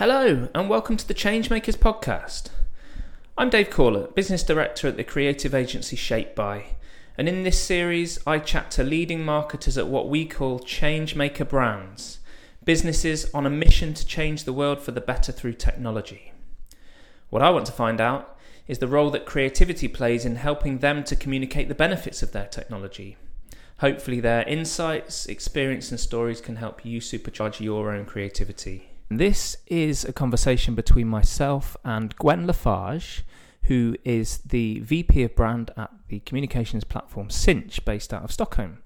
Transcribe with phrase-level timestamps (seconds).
[0.00, 2.48] Hello, and welcome to the Changemakers podcast.
[3.36, 6.68] I'm Dave Corlett, Business Director at the creative agency Shaped By,
[7.18, 12.20] and in this series, I chat to leading marketers at what we call Changemaker brands,
[12.64, 16.32] businesses on a mission to change the world for the better through technology.
[17.28, 21.04] What I want to find out is the role that creativity plays in helping them
[21.04, 23.18] to communicate the benefits of their technology.
[23.80, 28.89] Hopefully, their insights, experience, and stories can help you supercharge your own creativity.
[29.12, 33.22] This is a conversation between myself and Gwen Lafage,
[33.64, 38.78] who is the VP of brand at the communications platform Sinch, based out of Stockholm.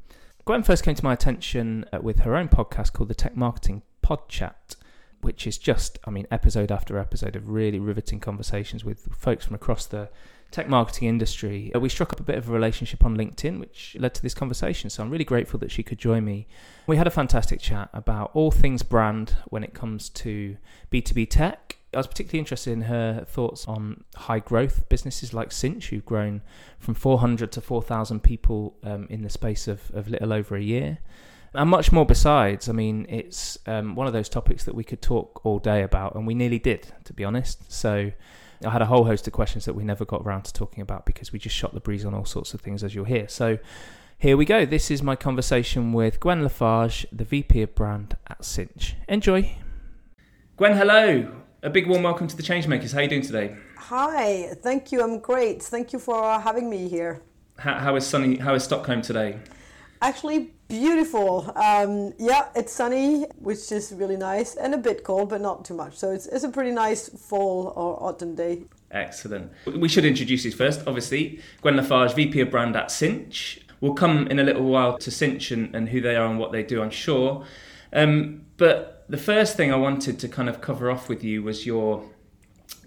[0.47, 3.83] Gwen first came to my attention uh, with her own podcast called the Tech Marketing
[4.01, 4.77] Pod Chat,
[5.21, 9.55] which is just, I mean, episode after episode of really riveting conversations with folks from
[9.55, 10.09] across the
[10.55, 11.73] tech marketing industry.
[11.75, 14.35] Uh, we struck up a bit of a relationship on LinkedIn, which led to this
[14.35, 14.89] conversation.
[14.89, 16.47] So I'm really grateful that she could join me.
[16.87, 20.57] We had a fantastic chat about all things brand when it comes to
[20.93, 21.79] B2B tech.
[21.93, 26.41] I was particularly interested in her thoughts on high growth businesses like Sinch, who've grown
[26.79, 30.99] from 400 to 4,000 people um, in the space of, of little over a year
[31.53, 32.69] and much more besides.
[32.69, 36.15] I mean, it's um, one of those topics that we could talk all day about,
[36.15, 37.73] and we nearly did, to be honest.
[37.73, 38.13] So
[38.65, 41.05] I had a whole host of questions that we never got around to talking about
[41.05, 43.29] because we just shot the breeze on all sorts of things, as you'll hear.
[43.29, 43.59] So
[44.19, 44.65] here we go.
[44.65, 48.95] This is my conversation with Gwen Lafage, the VP of Brand at Sinch.
[49.09, 49.57] Enjoy.
[50.57, 51.43] Gwen, hello.
[51.63, 52.93] A big warm welcome to the Changemakers.
[52.93, 53.57] How are you doing today?
[53.77, 55.03] Hi, thank you.
[55.03, 55.63] I'm great.
[55.63, 57.21] Thank you for uh, having me here.
[57.59, 58.37] How, how is sunny?
[58.37, 59.39] How is Stockholm today?
[60.01, 61.53] Actually, beautiful.
[61.57, 65.75] Um, yeah, it's sunny, which is really nice, and a bit cold, but not too
[65.75, 65.97] much.
[65.97, 68.65] So it's, it's a pretty nice fall or autumn day.
[68.91, 69.53] Excellent.
[69.67, 71.41] We should introduce you first, obviously.
[71.63, 73.61] Gwen Lafage, VP of Brand at Sinch.
[73.81, 76.53] We'll come in a little while to Sinch and, and who they are and what
[76.53, 77.45] they do, I'm sure.
[77.93, 81.67] Um, but the first thing I wanted to kind of cover off with you was
[81.67, 82.05] your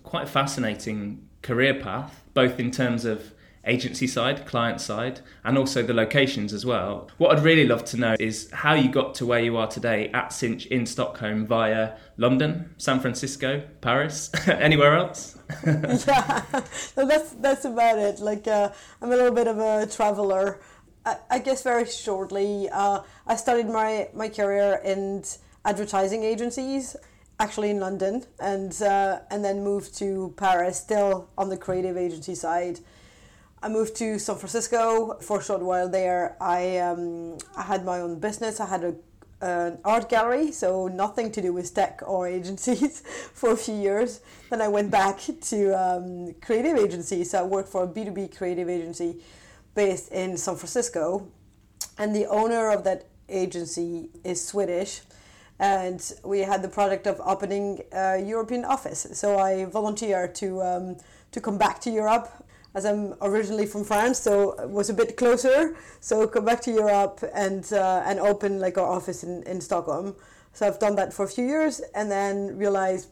[0.03, 3.33] quite fascinating career path, both in terms of
[3.67, 7.09] agency side, client side, and also the locations as well.
[7.17, 10.09] What I'd really love to know is how you got to where you are today
[10.13, 15.38] at Sinch in Stockholm via London, San Francisco, Paris, anywhere else?
[15.66, 16.44] yeah,
[16.97, 18.19] no, that's that's about it.
[18.19, 20.59] Like uh, I'm a little bit of a traveler.
[21.06, 25.23] I, I guess very shortly, uh, I started my my career in
[25.66, 26.95] advertising agencies
[27.39, 32.35] actually in London and uh, and then moved to Paris still on the creative agency
[32.35, 32.79] side
[33.62, 36.38] I moved to San Francisco for a short while there.
[36.40, 38.59] I um, I had my own business.
[38.59, 38.95] I had a
[39.40, 43.01] an art gallery, so nothing to do with tech or agencies
[43.34, 44.22] for a few years.
[44.50, 47.31] Then I went back to um, creative agencies.
[47.31, 49.22] So I worked for a B2B creative agency
[49.75, 51.28] based in San Francisco.
[52.00, 55.01] And the owner of that agency is Swedish.
[55.59, 59.07] And we had the project of opening a European office.
[59.13, 60.97] So I volunteered to, um,
[61.31, 62.29] to come back to Europe
[62.77, 65.75] as I'm originally from France, so it was a bit closer.
[65.99, 70.15] So come back to Europe and uh, and open like our office in, in Stockholm.
[70.53, 73.09] So I've done that for a few years, and then realized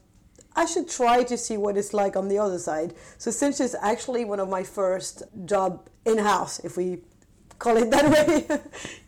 [0.55, 2.93] I should try to see what it's like on the other side.
[3.17, 6.99] So Sinch is actually one of my first job in house, if we
[7.57, 8.59] call it that way.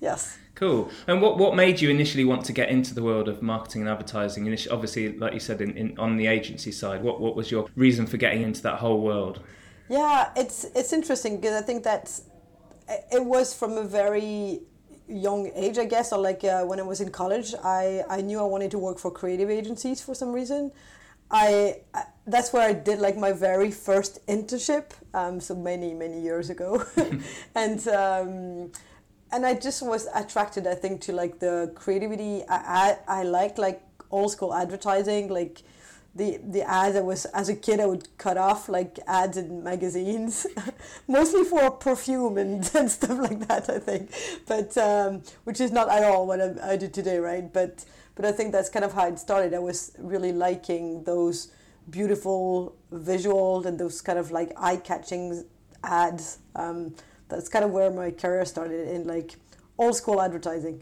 [0.02, 0.38] yes.
[0.56, 0.90] Cool.
[1.06, 3.90] And what, what made you initially want to get into the world of marketing and
[3.92, 4.44] advertising?
[4.72, 8.08] Obviously, like you said, in, in, on the agency side, what, what was your reason
[8.08, 9.40] for getting into that whole world?
[9.90, 12.20] Yeah, it's it's interesting because I think that
[13.12, 14.62] it was from a very
[15.08, 18.40] young age, I guess, or like uh, when I was in college, I, I knew
[18.40, 20.72] I wanted to work for creative agencies for some reason.
[21.32, 26.22] I, I that's where I did like my very first internship, um, so many many
[26.22, 26.84] years ago,
[27.56, 28.72] and um,
[29.32, 32.44] and I just was attracted, I think, to like the creativity.
[32.50, 33.82] I I, I liked like
[34.12, 35.64] old school advertising, like
[36.18, 39.64] the the ads I was as a kid I would cut off like ads in
[39.64, 40.48] magazines,
[41.08, 44.12] mostly for perfume and, and stuff like that I think,
[44.48, 47.52] but um, which is not at all what I, I do today, right?
[47.52, 49.54] But but I think that's kind of how it started.
[49.54, 51.52] I was really liking those
[51.90, 55.46] beautiful visuals and those kind of like eye catching
[55.84, 56.40] ads.
[56.56, 56.96] Um,
[57.30, 59.36] that's kind of where my career started in like
[59.78, 60.82] old school advertising.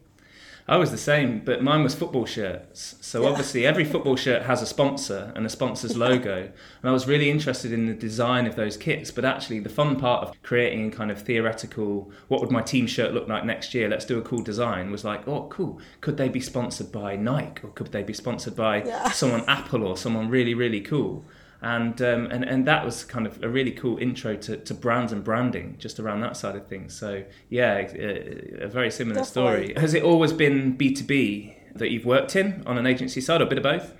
[0.67, 2.95] I was the same, but mine was football shirts.
[3.00, 3.29] So yeah.
[3.29, 6.38] obviously, every football shirt has a sponsor and a sponsor's logo.
[6.38, 9.12] and I was really interested in the design of those kits.
[9.12, 13.13] But actually, the fun part of creating kind of theoretical, what would my team shirt
[13.13, 13.88] look like next year?
[13.88, 14.91] Let's do a cool design.
[14.91, 15.79] Was like, oh, cool.
[16.01, 19.12] Could they be sponsored by Nike or could they be sponsored by yeah.
[19.12, 21.23] someone Apple or someone really, really cool?
[21.65, 25.12] And um, and and that was kind of a really cool intro to, to brands
[25.12, 26.97] and branding just around that side of things.
[26.97, 29.73] So yeah, a, a very similar Definitely.
[29.73, 29.81] story.
[29.81, 33.41] Has it always been B two B that you've worked in on an agency side,
[33.41, 33.94] or a bit of both?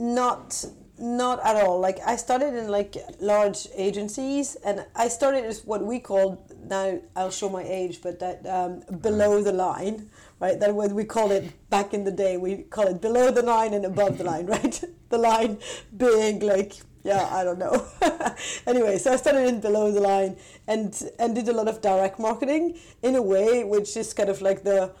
[0.00, 0.64] not
[0.98, 1.80] not at all.
[1.80, 7.00] Like I started in like large agencies, and I started as what we call now.
[7.16, 10.10] I'll show my age, but that um, below the line,
[10.40, 10.58] right?
[10.58, 12.36] That what we call it back in the day.
[12.36, 14.82] We call it below the line and above the line, right?
[15.10, 15.58] the line
[15.96, 17.86] being like yeah, I don't know.
[18.66, 22.18] anyway, so I started in below the line and and did a lot of direct
[22.18, 24.92] marketing in a way which is kind of like the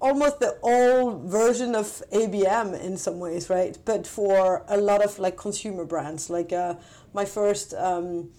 [0.00, 3.78] almost the old version of ABM in some ways, right?
[3.84, 6.74] But for a lot of like consumer brands, like uh,
[7.14, 8.30] my first um,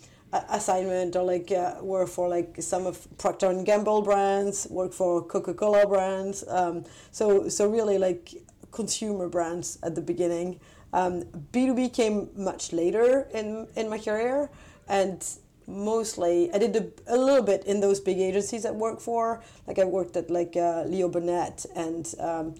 [0.50, 5.24] assignment or like uh, were for like some of Procter and Gamble brands, work for
[5.24, 6.44] Coca Cola brands.
[6.48, 8.34] Um, so so really like
[8.72, 10.60] consumer brands at the beginning.
[10.92, 14.50] Um, B2B came much later in, in my career,
[14.88, 15.26] and
[15.68, 19.42] mostly I did a, a little bit in those big agencies I worked for.
[19.66, 22.56] Like I worked at like uh, Leo Burnett and um,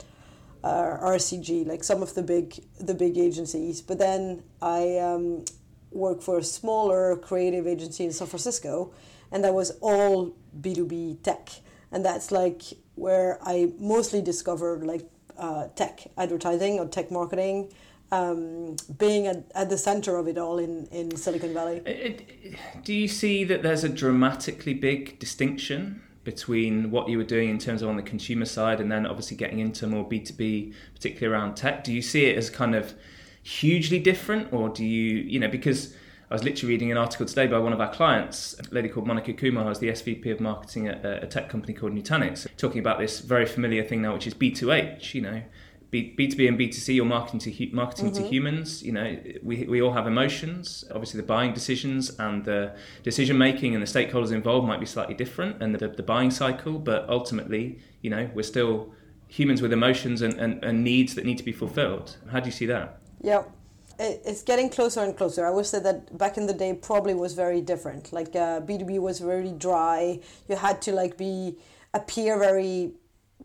[0.64, 3.82] uh, RCG, like some of the big the big agencies.
[3.82, 5.46] But then I um,
[5.94, 8.94] worked for a smaller creative agency in San Francisco,
[9.32, 11.50] and that was all B two B tech,
[11.92, 12.62] and that's like
[12.96, 17.74] where I mostly discovered like uh, tech advertising or tech marketing
[18.14, 21.82] um, being at, at the center of it all in, in Silicon Valley.
[22.84, 27.58] Do you see that there's a dramatically big distinction between what you were doing in
[27.58, 31.56] terms of on the consumer side and then obviously getting into more B2B, particularly around
[31.56, 31.84] tech?
[31.84, 32.94] Do you see it as kind of
[33.44, 35.94] hugely different or do you, you know, because
[36.32, 39.06] I was literally reading an article today by one of our clients, a lady called
[39.06, 42.98] Monica Kumar, who's the SVP of marketing at a tech company called Nutanix, talking about
[42.98, 45.44] this very familiar thing now, which is B2H, you know,
[45.94, 48.24] B, B2B and B2C, you're marketing to marketing mm-hmm.
[48.24, 48.82] to humans.
[48.82, 50.84] You know, we, we all have emotions.
[50.90, 55.14] Obviously, the buying decisions and the decision making and the stakeholders involved might be slightly
[55.14, 56.80] different, and the, the buying cycle.
[56.80, 58.92] But ultimately, you know, we're still
[59.28, 62.18] humans with emotions and, and, and needs that need to be fulfilled.
[62.32, 63.00] How do you see that?
[63.24, 63.44] Yeah,
[63.98, 65.46] it's getting closer and closer.
[65.46, 68.12] I would say that back in the day probably was very different.
[68.12, 70.20] Like uh, B2B was very dry.
[70.50, 71.56] You had to like be
[71.94, 72.92] appear very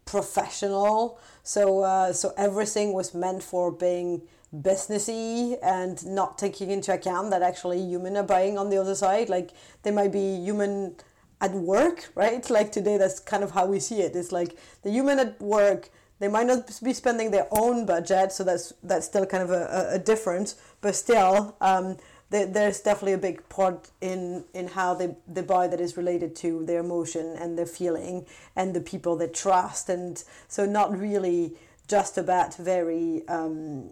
[0.04, 1.20] professional.
[1.44, 4.22] So uh, so everything was meant for being
[4.54, 9.28] businessy and not taking into account that actually human are buying on the other side.
[9.28, 9.52] Like
[9.84, 10.96] they might be human
[11.40, 12.48] at work, right?
[12.58, 14.16] Like today, that's kind of how we see it.
[14.16, 15.90] It's like the human at work.
[16.20, 19.90] They might not be spending their own budget, so that's that's still kind of a,
[19.92, 20.56] a difference.
[20.80, 21.96] But still, um,
[22.30, 26.64] there's definitely a big part in in how they, they buy that is related to
[26.66, 31.54] their emotion and their feeling and the people they trust and so not really
[31.86, 33.88] just about very um,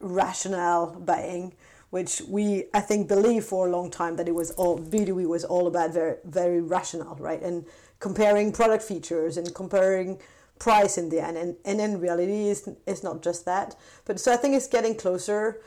[0.00, 1.52] rational buying
[1.90, 5.44] which we I think believe for a long time that it was all B2B was
[5.44, 7.66] all about very very rational right and
[7.98, 10.20] comparing product features and comparing
[10.62, 13.74] price in the end and, and in reality it's, it's not just that
[14.04, 15.60] but so I think it's getting closer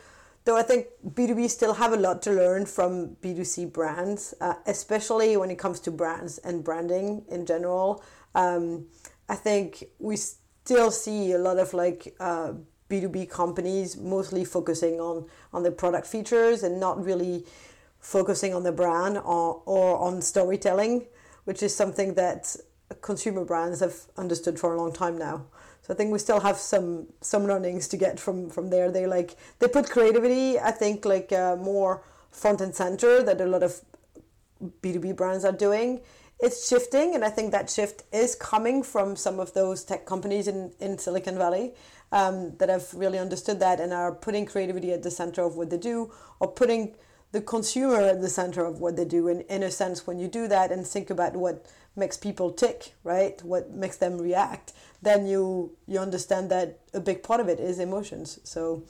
[0.46, 5.36] though I think B2B still have a lot to learn from B2C brands, uh, especially
[5.36, 8.02] when it comes to brands and branding in general.
[8.34, 8.86] Um,
[9.28, 12.52] I think we still see a lot of like uh,
[12.88, 17.44] B2B companies mostly focusing on, on the product features and not really
[17.98, 21.06] focusing on the brand or, or on storytelling,
[21.44, 22.54] which is something that
[22.94, 25.46] consumer brands have understood for a long time now.
[25.82, 28.90] So I think we still have some some learnings to get from from there.
[28.90, 33.46] They like they put creativity, I think, like uh, more front and center that a
[33.46, 33.80] lot of
[34.82, 36.00] B two B brands are doing.
[36.38, 40.48] It's shifting, and I think that shift is coming from some of those tech companies
[40.48, 41.74] in in Silicon Valley
[42.12, 45.70] um, that have really understood that and are putting creativity at the center of what
[45.70, 46.96] they do, or putting
[47.32, 49.28] the consumer at the center of what they do.
[49.28, 51.66] And in a sense, when you do that and think about what
[51.96, 53.42] makes people tick, right?
[53.42, 57.78] What makes them react, then you you understand that a big part of it is
[57.78, 58.38] emotions.
[58.44, 58.82] So,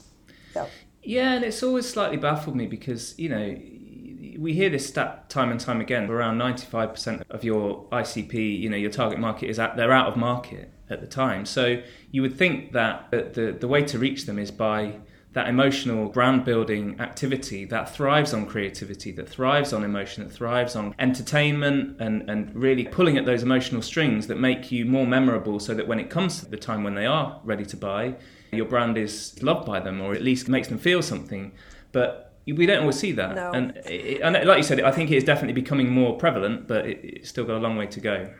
[0.55, 0.66] yeah.
[1.02, 3.57] Yeah, and it's always slightly baffled me because you know
[4.38, 6.11] we hear this stat time and time again.
[6.11, 9.93] Around ninety five percent of your ICP, you know, your target market is at they're
[9.93, 11.47] out of market at the time.
[11.47, 14.97] So you would think that the the way to reach them is by
[15.37, 20.75] that emotional brand building activity that thrives on creativity, that thrives on emotion, that thrives
[20.75, 25.61] on entertainment and, and really pulling at those emotional strings that make you more memorable
[25.61, 28.14] so that when it comes to the time when they are ready to buy,
[28.50, 31.52] your brand is loved by them or at least makes them feel something.
[31.93, 33.35] But we don't always see that.
[33.35, 33.52] No.
[33.52, 36.87] And, it, and like you said, I think it is definitely becoming more prevalent, but
[36.87, 38.33] it, it's still got a long way to go.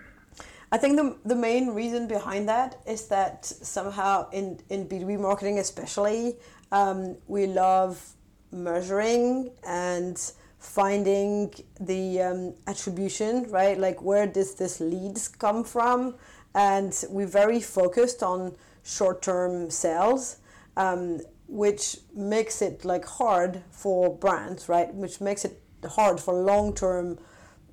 [0.73, 5.59] I think the, the main reason behind that is that somehow in, in B2B marketing,
[5.59, 6.37] especially,
[6.73, 8.15] um, we love
[8.53, 13.79] measuring and finding the um, attribution, right?
[13.79, 16.15] Like where does this leads come from?
[16.55, 20.39] And we're very focused on short-term sales.
[20.77, 24.93] Um, which makes it like hard for brands, right?
[24.95, 27.19] Which makes it hard for long term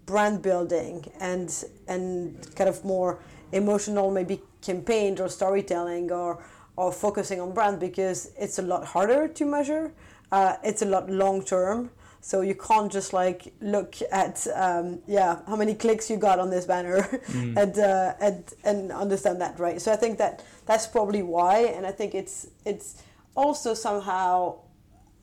[0.05, 3.19] brand building and and kind of more
[3.51, 6.43] emotional maybe campaign or storytelling or
[6.75, 9.93] or focusing on brand because it's a lot harder to measure.
[10.31, 11.91] Uh, it's a lot long term.
[12.21, 16.49] So you can't just like look at um, yeah how many clicks you got on
[16.49, 17.57] this banner mm.
[17.57, 19.81] and, uh, and and understand that right.
[19.81, 23.03] So I think that that's probably why, and I think it's it's
[23.35, 24.59] also somehow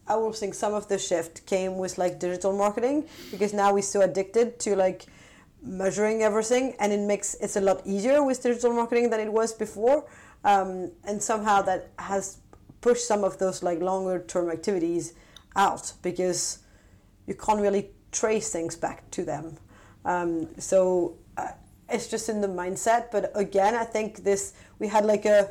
[0.06, 3.82] I will think some of the shift came with like digital marketing because now we're
[3.82, 5.06] so addicted to like
[5.62, 9.52] measuring everything and it makes it's a lot easier with digital marketing than it was
[9.52, 10.04] before
[10.44, 12.38] um, and somehow that has
[12.80, 15.14] pushed some of those like longer term activities
[15.56, 16.60] out because
[17.26, 19.56] you can't really trace things back to them.
[20.04, 21.48] Um, so uh,
[21.88, 23.10] it's just in the mindset.
[23.10, 25.50] But again i think this we had like a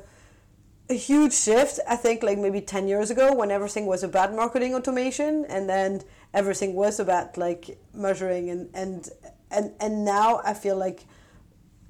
[0.90, 4.74] a huge shift i think like maybe 10 years ago when everything was about marketing
[4.74, 6.02] automation and then
[6.34, 9.10] everything was about like measuring and and
[9.52, 11.06] and, and now i feel like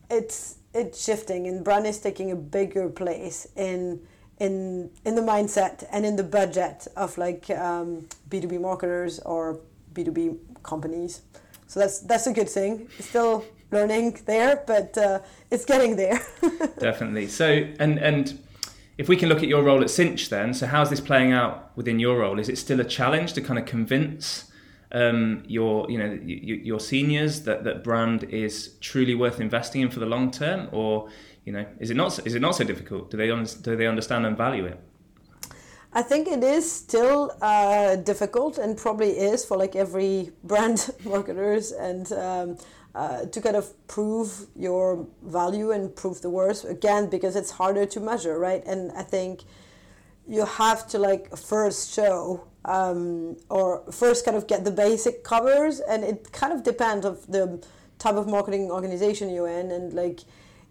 [0.10, 4.02] it's it's shifting and brand is taking a bigger place in
[4.40, 9.60] in in the mindset and in the budget of like um, b2b marketers or
[9.94, 11.22] b2b companies.
[11.68, 12.88] So that's that's a good thing.
[13.00, 15.20] Still learning there but uh,
[15.52, 16.22] it's getting there.
[16.80, 17.28] Definitely.
[17.28, 18.40] So and and
[18.98, 21.72] if we can look at your role at Sinch then, so how's this playing out
[21.76, 22.38] within your role?
[22.38, 24.49] Is it still a challenge to kind of convince
[24.91, 30.00] um, your, you know, your seniors that, that brand is truly worth investing in for
[30.00, 31.10] the long term, or
[31.46, 33.12] you know, is it not is it not so difficult?
[33.12, 34.79] Do they do they understand and value it?
[35.91, 41.72] I think it is still uh, difficult, and probably is for like every brand marketers
[41.72, 42.12] and.
[42.12, 42.58] Um,
[42.96, 47.86] uh, to kind of prove your value and prove the worth again because it's harder
[47.86, 49.43] to measure right and i think
[50.30, 55.80] you have to like first show um, or first kind of get the basic covers
[55.80, 57.62] and it kind of depends of the
[57.98, 60.20] type of marketing organization you're in and like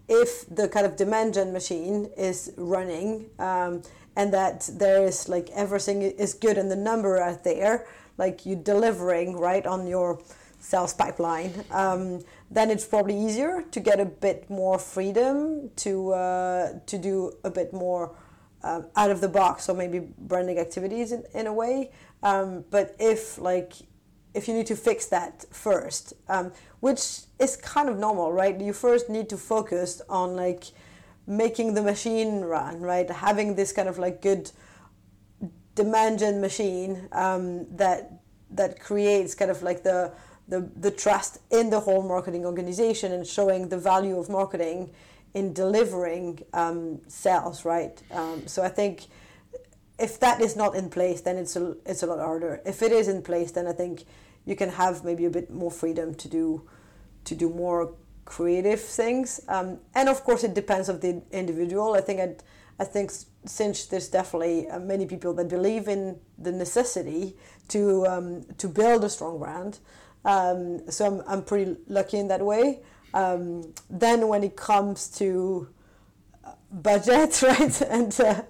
[0.07, 3.81] if the kind of demand gen machine is running um,
[4.15, 7.85] and that there is like everything is good and the number are there
[8.17, 10.21] like you're delivering right on your
[10.59, 16.73] sales pipeline, um, then it's probably easier to get a bit more freedom to uh,
[16.85, 18.13] to do a bit more
[18.63, 21.91] uh, out of the box or maybe branding activities in, in a way.
[22.23, 23.73] Um, but if like
[24.33, 26.51] if you need to fix that first, um,
[26.81, 28.59] which is kind of normal, right?
[28.59, 30.65] You first need to focus on like
[31.25, 33.09] making the machine run, right?
[33.09, 34.51] Having this kind of like good
[35.75, 38.11] demand gen machine um, that
[38.51, 40.11] that creates kind of like the
[40.47, 44.89] the, the trust in the whole marketing organization and showing the value of marketing
[45.33, 48.01] in delivering um, sales, right?
[48.11, 49.07] Um, so I think
[49.99, 52.61] if that is not in place, then it's a, it's a lot harder.
[52.65, 54.05] If it is in place, then I think
[54.45, 56.67] you can have maybe a bit more freedom to do
[57.25, 57.93] to do more
[58.25, 59.41] creative things.
[59.47, 61.93] Um, and of course, it depends of the individual.
[61.93, 62.43] I think I'd,
[62.79, 63.11] I think
[63.45, 67.35] Sinch there's definitely uh, many people that believe in the necessity
[67.67, 69.79] to um, to build a strong brand.
[70.25, 72.79] Um, so I'm, I'm pretty lucky in that way.
[73.13, 75.69] Um, then when it comes to
[76.45, 78.43] uh, budget, right, and uh,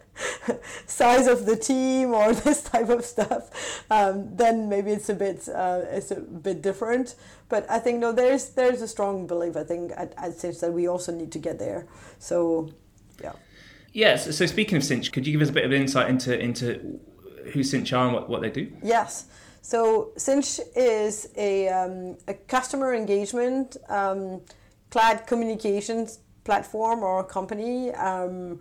[0.85, 5.47] size of the team or this type of stuff, um, then maybe it's a bit
[5.49, 7.15] uh, it's a bit different.
[7.47, 9.55] But I think no, there's there's a strong belief.
[9.55, 11.87] I think at, at Sinch that we also need to get there.
[12.19, 12.69] So,
[13.21, 13.33] yeah.
[13.91, 14.35] Yes.
[14.37, 16.99] So speaking of Sinch, could you give us a bit of insight into into
[17.53, 18.71] who Sinch are and what, what they do?
[18.83, 19.25] Yes.
[19.61, 24.41] So Sinch is a, um, a customer engagement um,
[24.89, 27.91] cloud communications platform or company.
[27.91, 28.59] Um,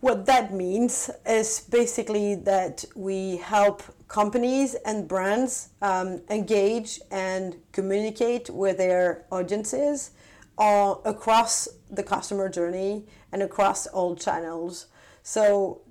[0.00, 8.48] what that means is basically that we help companies and brands um, engage and communicate
[8.48, 10.12] with their audiences
[10.56, 14.86] across the customer journey and across all channels.
[15.22, 15.82] So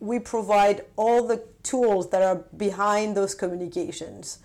[0.00, 4.38] we provide all the tools that are behind those communications.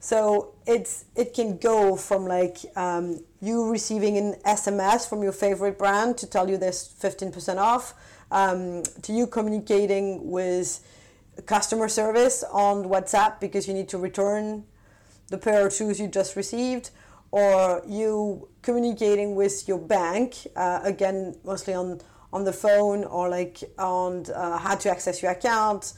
[0.00, 5.76] So it's it can go from like um, you receiving an SMS from your favorite
[5.76, 7.94] brand to tell you there's 15% off,
[8.30, 10.80] um, to you communicating with
[11.46, 14.64] customer service on WhatsApp because you need to return
[15.28, 16.90] the pair of shoes you just received,
[17.32, 22.00] or you communicating with your bank uh, again mostly on
[22.32, 25.94] on the phone or like on uh, how to access your account,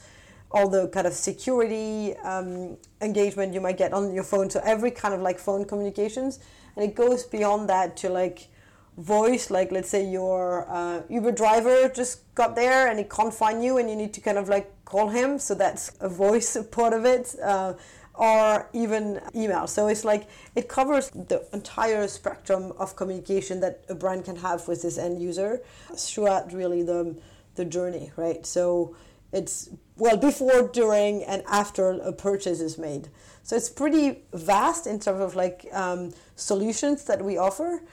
[0.53, 4.49] all the kind of security um, engagement you might get on your phone.
[4.49, 6.39] So every kind of like phone communications,
[6.75, 8.49] and it goes beyond that to like
[8.97, 13.63] voice like let's say your uh, uber driver just got there and he can't find
[13.63, 15.39] you and you need to kind of like call him.
[15.39, 17.73] So that's a voice part of it uh,
[18.13, 19.67] or even email.
[19.67, 24.67] So it's like it covers the entire spectrum of communication that a brand can have
[24.67, 25.61] with this end user
[25.95, 27.15] throughout really the
[27.55, 28.45] the journey right?
[28.45, 28.95] So
[29.31, 29.69] it's
[30.01, 33.09] well before during and after a purchase is made.
[33.43, 37.83] So it's pretty vast in terms of like um, solutions that we offer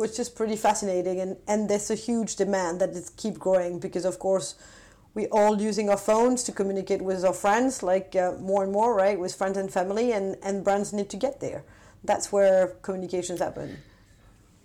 [0.00, 1.20] which is pretty fascinating.
[1.20, 4.54] And, and there's a huge demand that is keep growing because of course
[5.12, 8.94] we're all using our phones to communicate with our friends like uh, more and more
[8.94, 11.64] right with friends and family and, and brands need to get there.
[12.02, 13.76] That's where communications happen.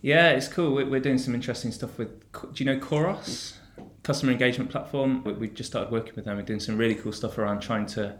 [0.02, 0.74] Yeah it's cool.
[0.74, 2.12] We're doing some interesting stuff with
[2.54, 3.58] do you know Khoros
[4.06, 7.38] customer engagement platform we just started working with them we're doing some really cool stuff
[7.38, 8.18] around trying to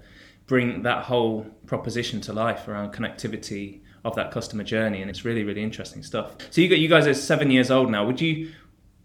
[0.48, 5.44] bring that whole proposition to life around connectivity of that customer journey, and it's really
[5.44, 6.36] really interesting stuff.
[6.52, 8.06] So you got you guys are seven years old now.
[8.06, 8.52] Would you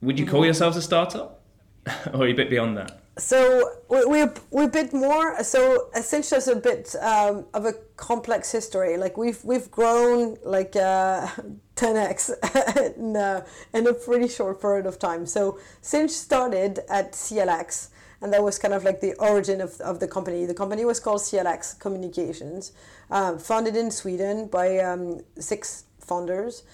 [0.03, 0.47] would you call mm-hmm.
[0.47, 1.43] yourselves a startup,
[2.13, 3.00] or are you a bit beyond that?
[3.19, 5.43] So we're we're a bit more.
[5.43, 8.97] So essentially, it's a bit um, of a complex history.
[8.97, 11.27] Like we've we've grown like uh,
[11.77, 15.27] 10x in, uh, in a pretty short period of time.
[15.27, 17.91] So Sinch started at CLX
[18.23, 20.45] and that was kind of like the origin of, of the company.
[20.45, 22.73] The company was called CLX Communications,
[23.11, 26.65] uh, founded in Sweden by um, six founders,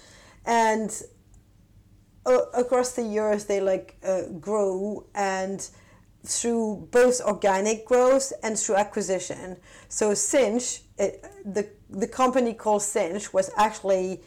[0.45, 1.01] and
[2.25, 5.69] uh, across the years they like uh, grow and
[6.25, 9.57] through both organic growth and through acquisition.
[9.89, 14.21] So Sinch, it, the the company called Sinch was actually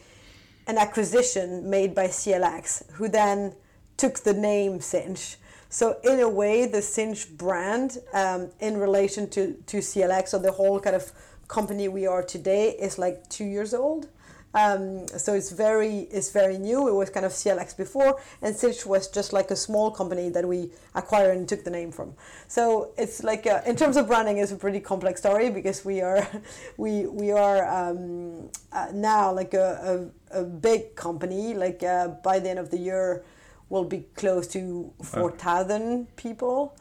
[0.67, 3.55] an acquisition made by CLX, who then
[3.97, 5.37] took the name Sinch
[5.73, 10.51] so in a way, the Sinch brand um, in relation to, to CLX or the
[10.51, 11.13] whole kind of
[11.47, 14.09] company we are today is like two years old.
[14.53, 16.87] Um, so it's very it's very new.
[16.87, 20.47] It was kind of CLX before, and Sinch was just like a small company that
[20.47, 22.13] we acquired and took the name from.
[22.47, 26.01] So it's like a, in terms of branding, it's a pretty complex story because we
[26.01, 26.27] are
[26.77, 31.53] we we are um, uh, now like a, a, a, big company.
[31.53, 33.23] Like uh, by the end of the year,
[33.69, 36.75] we'll be close to 4,000 people.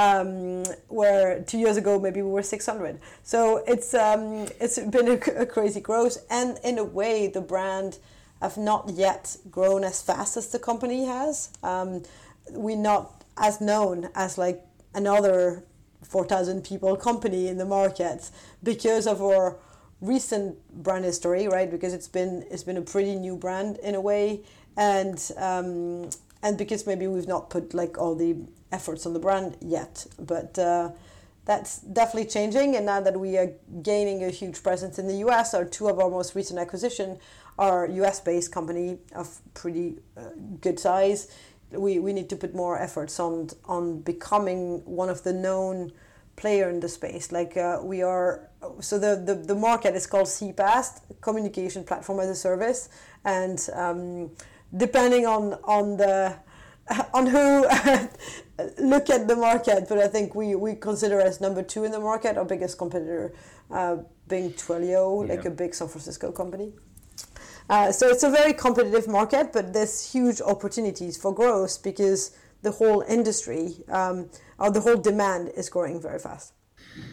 [0.00, 2.98] Um, where two years ago maybe we were 600.
[3.22, 7.98] So it's um, it's been a, a, crazy growth, and in a way the brand
[8.40, 11.50] have not yet grown as fast as the company has.
[11.62, 12.02] Um,
[12.50, 15.64] we're not as known as like another
[16.02, 18.30] 4,000 people company in the market
[18.62, 19.56] because of our
[20.00, 21.70] recent brand history, right?
[21.70, 24.40] Because it's been it's been a pretty new brand in a way,
[24.76, 26.10] and um,
[26.42, 28.36] and because maybe we've not put like all the
[28.72, 30.90] efforts on the brand yet but uh,
[31.44, 33.52] that's definitely changing and now that we are
[33.82, 37.18] gaining a huge presence in the us our two of our most recent acquisition
[37.60, 40.30] are us based company of pretty uh,
[40.60, 41.28] good size.
[41.70, 45.92] We, we need to put more efforts on on becoming one of the known
[46.36, 47.30] player in the space.
[47.30, 48.48] Like uh, we are
[48.80, 52.88] so the, the the market is called cpaas communication platform as a service
[53.24, 54.30] and um,
[54.76, 56.34] depending on on the
[57.14, 57.66] on who
[58.78, 62.00] look at the market, but I think we, we consider as number two in the
[62.00, 63.32] market our biggest competitor
[63.70, 65.34] uh, being Twilio, yeah.
[65.34, 66.72] like a big San Francisco company.
[67.68, 72.70] Uh, so it's a very competitive market, but there's huge opportunities for growth because the
[72.72, 76.52] whole industry um, or the whole demand is growing very fast.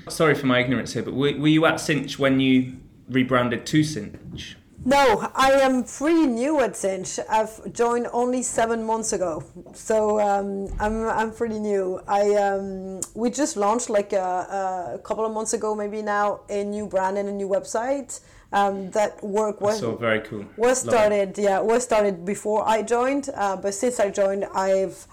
[0.10, 2.78] Sorry for my ignorance here, but were, were you at Sinch when you
[3.10, 4.56] rebranded to Sinch?
[4.86, 7.20] No, I am pretty new at Sinch.
[7.30, 12.00] I've joined only seven months ago, so um, I'm I'm pretty new.
[12.08, 16.64] I um, we just launched like a, a, couple of months ago, maybe now, a
[16.64, 18.20] new brand and a new website.
[18.54, 20.46] Um, that work was so very cool.
[20.56, 25.06] Was started yeah was started before I joined, uh, but since I joined, I've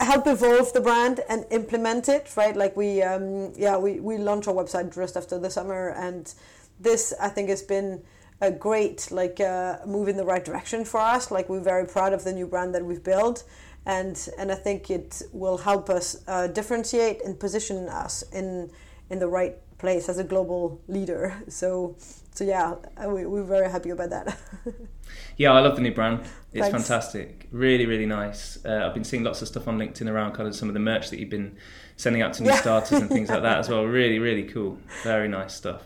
[0.00, 2.30] helped evolve the brand and implement it.
[2.36, 6.34] Right, like we um, yeah we we launched our website just after the summer, and
[6.80, 8.02] this I think has been
[8.42, 11.30] a great like uh, move in the right direction for us.
[11.30, 13.44] Like we're very proud of the new brand that we've built,
[13.86, 18.70] and and I think it will help us uh, differentiate and position us in
[19.08, 21.34] in the right place as a global leader.
[21.48, 21.96] So
[22.34, 24.38] so yeah, uh, we, we're very happy about that.
[25.36, 26.20] yeah, I love the new brand.
[26.52, 26.70] It's Thanks.
[26.70, 27.46] fantastic.
[27.52, 28.58] Really, really nice.
[28.64, 30.80] Uh, I've been seeing lots of stuff on LinkedIn around kind of some of the
[30.80, 31.56] merch that you've been
[31.96, 32.56] sending out to new yeah.
[32.56, 33.84] starters and things like that as well.
[34.00, 34.78] Really, really cool.
[35.02, 35.82] Very nice stuff.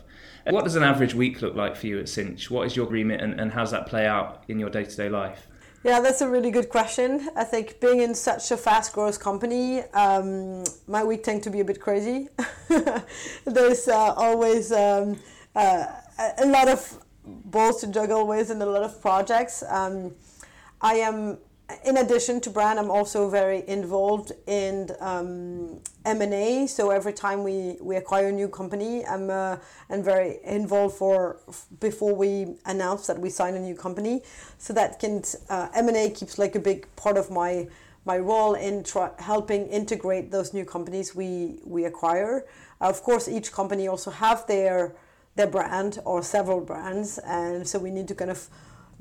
[0.51, 2.51] What does an average week look like for you at Sinch?
[2.51, 4.97] What is your remit and, and how does that play out in your day to
[4.97, 5.49] day life?
[5.83, 7.29] Yeah, that's a really good question.
[7.37, 11.61] I think being in such a fast growth company, um, my week tend to be
[11.61, 12.29] a bit crazy.
[13.45, 15.19] There's uh, always um,
[15.55, 15.87] uh,
[16.39, 19.63] a lot of balls to juggle with and a lot of projects.
[19.69, 20.15] Um,
[20.81, 21.39] I am
[21.85, 26.67] in addition to brand, I'm also very involved in um, M and A.
[26.67, 29.57] So every time we, we acquire a new company, I'm uh,
[29.91, 31.41] I'm very involved for
[31.81, 34.23] before we announce that we sign a new company.
[34.59, 37.67] So that can uh, M and A keeps like a big part of my
[38.05, 38.85] my role in
[39.19, 42.47] helping integrate those new companies we we acquire.
[42.81, 44.95] Uh, of course, each company also have their
[45.35, 48.49] their brand or several brands, and so we need to kind of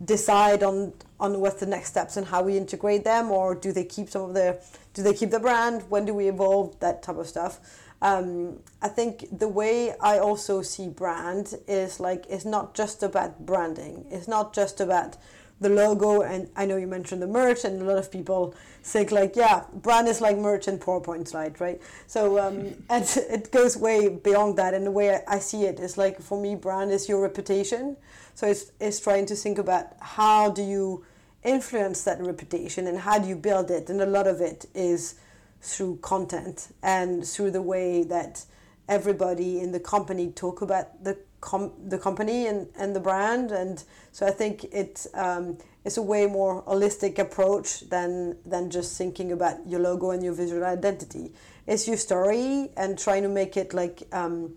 [0.04, 3.86] decide on on what the next steps and how we integrate them or do they
[3.86, 4.60] keep some of the
[4.94, 5.84] do they keep the brand?
[5.90, 6.80] When do we evolve?
[6.80, 7.60] That type of stuff.
[8.02, 13.46] Um, i think the way i also see brand is like it's not just about
[13.46, 14.06] branding.
[14.12, 15.18] It's not just about
[15.62, 19.12] the logo and i know you mentioned the merch and a lot of people think
[19.12, 23.78] like yeah brand is like merch and powerpoint slide right so um, and it goes
[23.78, 27.08] way beyond that and the way i see it is like for me brand is
[27.08, 27.96] your reputation
[28.36, 31.06] so it's, it's trying to think about how do you
[31.46, 33.90] influence that reputation and how do you build it.
[33.90, 35.16] And a lot of it is
[35.62, 38.44] through content and through the way that
[38.90, 43.52] everybody in the company talk about the com- the company and, and the brand.
[43.52, 43.82] And
[44.12, 49.32] so I think it um, it's a way more holistic approach than than just thinking
[49.32, 51.32] about your logo and your visual identity.
[51.68, 54.56] It's your story and trying to make it like um,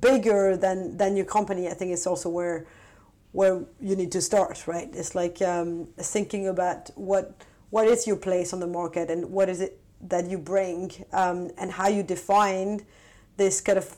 [0.00, 1.68] bigger than than your company.
[1.68, 2.66] I think it's also where
[3.32, 4.90] where you need to start, right?
[4.92, 7.24] It's like um, thinking about what
[7.70, 11.50] what is your place on the market and what is it that you bring um,
[11.58, 12.84] and how you define
[13.36, 13.96] this kind of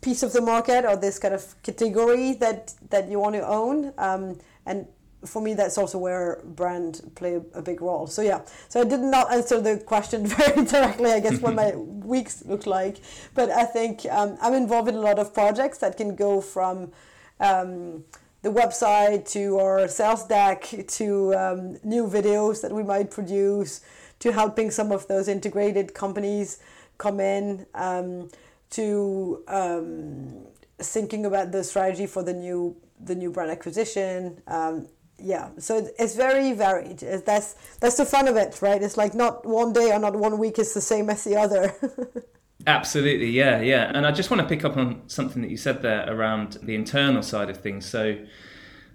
[0.00, 3.92] piece of the market or this kind of category that that you want to own.
[3.98, 4.86] Um, and
[5.24, 8.06] for me, that's also where brand play a big role.
[8.06, 11.10] So yeah, so I did not answer the question very directly.
[11.10, 12.98] I guess what my weeks look like,
[13.34, 16.92] but I think um, I'm involved in a lot of projects that can go from
[17.38, 18.04] um,
[18.42, 23.82] the website to our sales deck to um, new videos that we might produce
[24.20, 26.58] to helping some of those integrated companies
[26.96, 28.28] come in um,
[28.70, 30.46] to um,
[30.78, 34.86] thinking about the strategy for the new the new brand acquisition um,
[35.18, 39.44] yeah so it's very varied that's that's the fun of it right it's like not
[39.44, 41.74] one day or not one week is the same as the other
[42.66, 43.90] Absolutely, yeah, yeah.
[43.94, 46.74] And I just want to pick up on something that you said there around the
[46.74, 47.86] internal side of things.
[47.86, 48.18] So,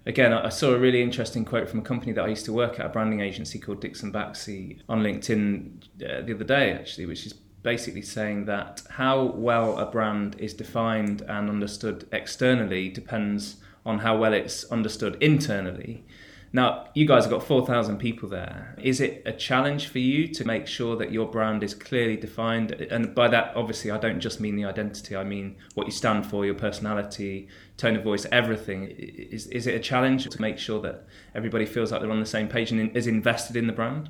[0.04, 2.78] again, I saw a really interesting quote from a company that I used to work
[2.78, 7.26] at, a branding agency called Dixon Baxi, on LinkedIn uh, the other day, actually, which
[7.26, 7.34] is
[7.66, 14.16] basically saying that how well a brand is defined and understood externally depends on how
[14.16, 16.04] well it's understood internally.
[16.52, 18.76] Now, you guys have got 4,000 people there.
[18.80, 22.70] Is it a challenge for you to make sure that your brand is clearly defined?
[22.70, 26.24] And by that, obviously, I don't just mean the identity, I mean what you stand
[26.24, 28.94] for, your personality, tone of voice, everything.
[28.96, 32.26] Is, is it a challenge to make sure that everybody feels like they're on the
[32.26, 34.08] same page and is invested in the brand?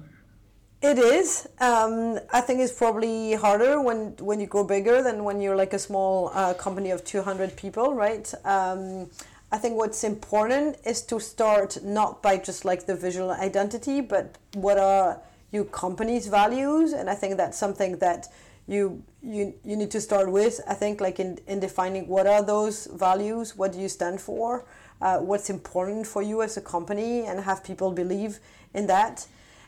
[0.82, 1.48] It is.
[1.58, 5.72] Um, I think it's probably harder when when you grow bigger than when you're like
[5.72, 8.32] a small uh, company of 200 people, right?
[8.44, 9.10] Um,
[9.50, 14.36] I think what's important is to start not by just like the visual identity, but
[14.54, 18.28] what are your company's values, and I think that's something that
[18.68, 20.60] you you you need to start with.
[20.68, 24.66] I think like in in defining what are those values, what do you stand for,
[25.00, 28.40] uh, what's important for you as a company, and have people believe
[28.74, 29.26] in that,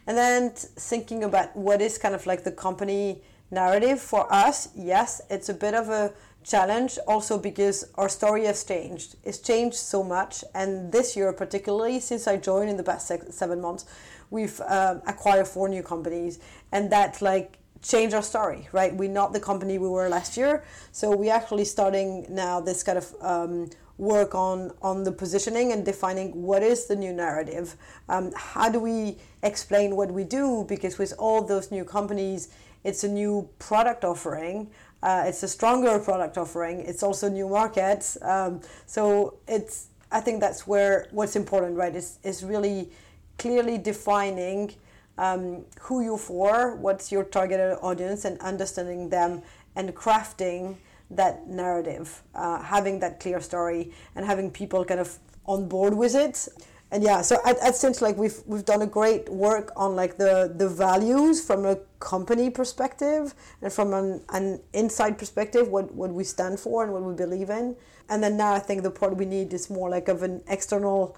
[0.09, 4.71] and then thinking about what is kind of like the company narrative for us.
[4.75, 9.16] Yes, it's a bit of a challenge also because our story has changed.
[9.23, 13.37] It's changed so much, and this year, particularly since I joined in the past six,
[13.37, 13.85] seven months,
[14.31, 16.38] we've um, acquired four new companies,
[16.73, 18.69] and that like changed our story.
[18.73, 22.83] Right, we're not the company we were last year, so we're actually starting now this
[22.83, 27.77] kind of um, work on on the positioning and defining what is the new narrative.
[28.09, 30.64] Um, how do we explain what we do?
[30.69, 32.49] Because with all those new companies,
[32.85, 34.71] it's a new product offering.
[35.03, 36.81] Uh, it's a stronger product offering.
[36.81, 38.19] It's also new markets.
[38.23, 41.95] Um, so it's I think that's where what's important, right?
[41.95, 42.91] Is is really
[43.38, 44.75] clearly defining
[45.18, 49.42] um, who you're for, what's your targeted audience, and understanding them
[49.76, 50.76] and crafting
[51.11, 56.14] that narrative, uh, having that clear story, and having people kind of on board with
[56.14, 56.48] it
[56.90, 60.52] and yeah, so at, at like we've we've done a great work on like the
[60.57, 66.24] the values from a company perspective and from an, an inside perspective, what what we
[66.24, 67.76] stand for and what we believe in.
[68.09, 71.14] And then now I think the part we need is more like of an external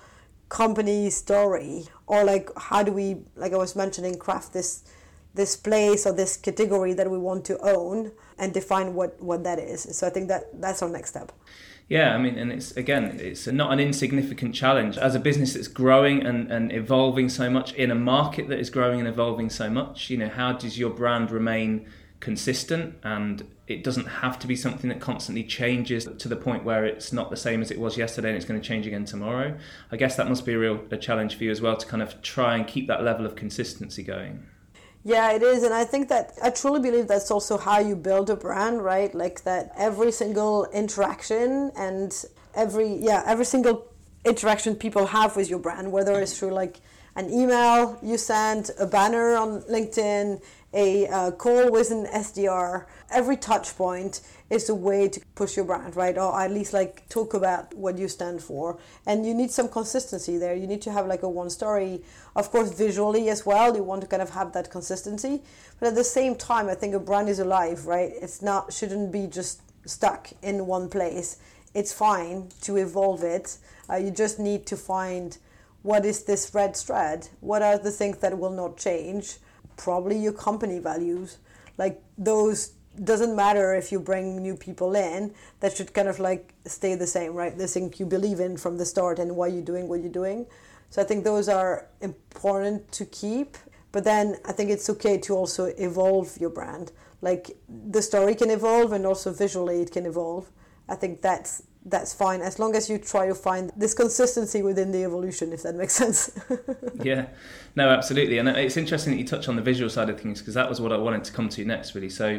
[0.50, 4.84] company story or like how do we like I was mentioning craft this
[5.32, 9.58] this place or this category that we want to own and define what what that
[9.58, 9.96] is.
[9.96, 11.32] So I think that that's our next step.
[11.88, 15.68] Yeah, I mean, and it's again, it's not an insignificant challenge as a business that's
[15.68, 19.70] growing and, and evolving so much in a market that is growing and evolving so
[19.70, 20.10] much.
[20.10, 21.86] You know, how does your brand remain
[22.20, 26.85] consistent and it doesn't have to be something that constantly changes to the point where
[26.85, 29.56] it's not the same as it was yesterday and it's going to change again tomorrow.
[29.90, 32.02] I guess that must be a real a challenge for you as well to kind
[32.02, 34.46] of try and keep that level of consistency going.
[35.02, 35.62] Yeah, it is.
[35.62, 39.14] And I think that I truly believe that's also how you build a brand, right?
[39.14, 42.12] Like that every single interaction and
[42.54, 43.87] every, yeah, every single
[44.26, 46.80] interaction people have with your brand, whether it's through like
[47.16, 50.40] an email you send, a banner on LinkedIn,
[50.73, 54.20] a uh, call with an SDR, every touch point
[54.51, 56.16] is a way to push your brand, right?
[56.16, 58.79] Or at least like talk about what you stand for.
[59.07, 60.55] And you need some consistency there.
[60.55, 62.03] You need to have like a one story,
[62.37, 63.75] of course, visually as well.
[63.75, 65.42] You want to kind of have that consistency.
[65.79, 68.12] But at the same time, I think a brand is alive, right?
[68.20, 71.38] It's not, shouldn't be just stuck in one place.
[71.75, 73.57] It's fine to evolve it.
[73.88, 75.38] Uh, you just need to find
[75.83, 77.29] what is this red thread?
[77.40, 79.37] What are the things that will not change?
[79.77, 81.38] Probably your company values.
[81.79, 82.73] Like those
[83.05, 87.07] doesn't matter if you bring new people in that should kind of like stay the
[87.07, 90.01] same right the thing you believe in from the start and why you're doing what
[90.01, 90.45] you're doing
[90.90, 93.57] so i think those are important to keep
[93.93, 96.90] but then i think it's okay to also evolve your brand
[97.23, 100.51] like the story can evolve and also visually it can evolve
[100.88, 104.93] i think that's that's fine as long as you try to find this consistency within
[104.93, 106.31] the evolution if that makes sense
[107.03, 107.27] yeah
[107.75, 110.55] no absolutely and it's interesting that you touch on the visual side of things because
[110.55, 112.38] that was what i wanted to come to next really so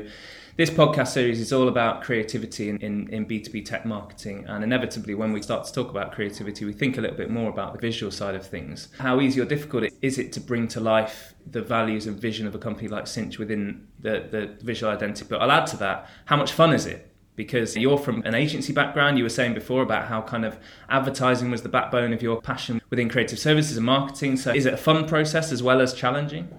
[0.57, 4.45] this podcast series is all about creativity in, in, in, B2B tech marketing.
[4.47, 7.49] And inevitably, when we start to talk about creativity, we think a little bit more
[7.49, 8.89] about the visual side of things.
[8.99, 12.53] How easy or difficult is it to bring to life the values and vision of
[12.53, 15.25] a company like Sinch within the, the visual identity?
[15.29, 17.10] But I'll add to that, how much fun is it?
[17.35, 20.57] Because you're from an agency background, you were saying before about how kind of
[20.89, 24.37] advertising was the backbone of your passion within creative services and marketing.
[24.37, 26.49] So, is it a fun process as well as challenging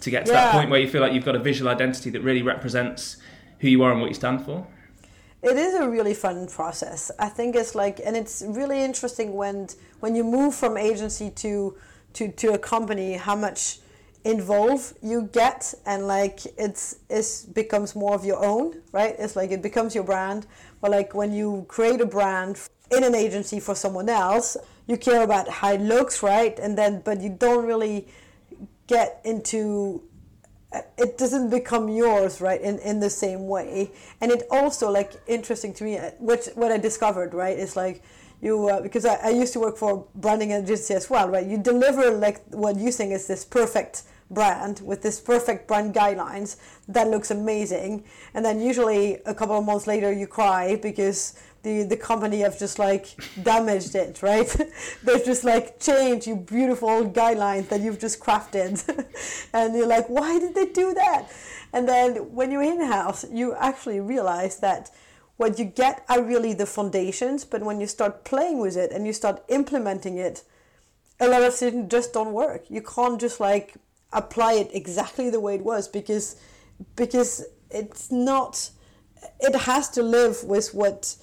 [0.00, 0.44] to get to yeah.
[0.44, 3.16] that point where you feel like you've got a visual identity that really represents
[3.58, 4.66] who you are and what you stand for?
[5.42, 7.10] It is a really fun process.
[7.18, 9.68] I think it's like, and it's really interesting when
[10.00, 11.76] when you move from agency to
[12.14, 13.78] to to a company, how much
[14.24, 19.14] involve you get and like it's it becomes more of your own right?
[19.18, 20.46] It's like it becomes your brand.
[20.80, 24.56] But like when you create a brand in an agency for someone else
[24.86, 26.58] you care about how it looks right?
[26.58, 28.08] And then but you don't really
[28.86, 30.02] get into
[30.98, 33.90] it doesn't become yours right in, in the same way.
[34.20, 38.02] And it also like interesting to me uh, which what i discovered right is like
[38.40, 41.58] you uh, because I, I used to work for branding agency as well right you
[41.58, 46.56] deliver like what you think is this perfect brand with this perfect brand guidelines
[46.88, 51.82] that looks amazing and then usually a couple of months later you cry because the
[51.82, 53.08] the company have just like
[53.42, 54.48] damaged it, right?
[55.04, 58.82] They've just like changed your beautiful guidelines that you've just crafted,
[59.52, 61.28] and you're like, why did they do that?
[61.72, 64.90] And then when you're in house, you actually realize that
[65.40, 69.06] what you get are really the foundations, but when you start playing with it and
[69.06, 70.42] you start implementing it,
[71.18, 72.64] a lot of things just don't work.
[72.68, 73.72] You can't just like
[74.12, 76.36] apply it exactly the way it was because
[76.94, 78.68] because it's not.
[79.40, 81.16] It has to live with what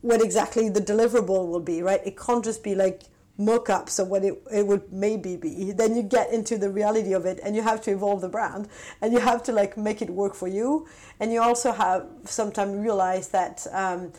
[0.00, 2.00] what exactly the deliverable will be, right?
[2.04, 3.04] It can't just be like
[3.36, 5.72] mock-ups of what it, it would maybe be.
[5.72, 8.68] Then you get into the reality of it and you have to evolve the brand
[9.00, 10.86] and you have to like make it work for you.
[11.18, 14.12] And you also have sometimes realize that um,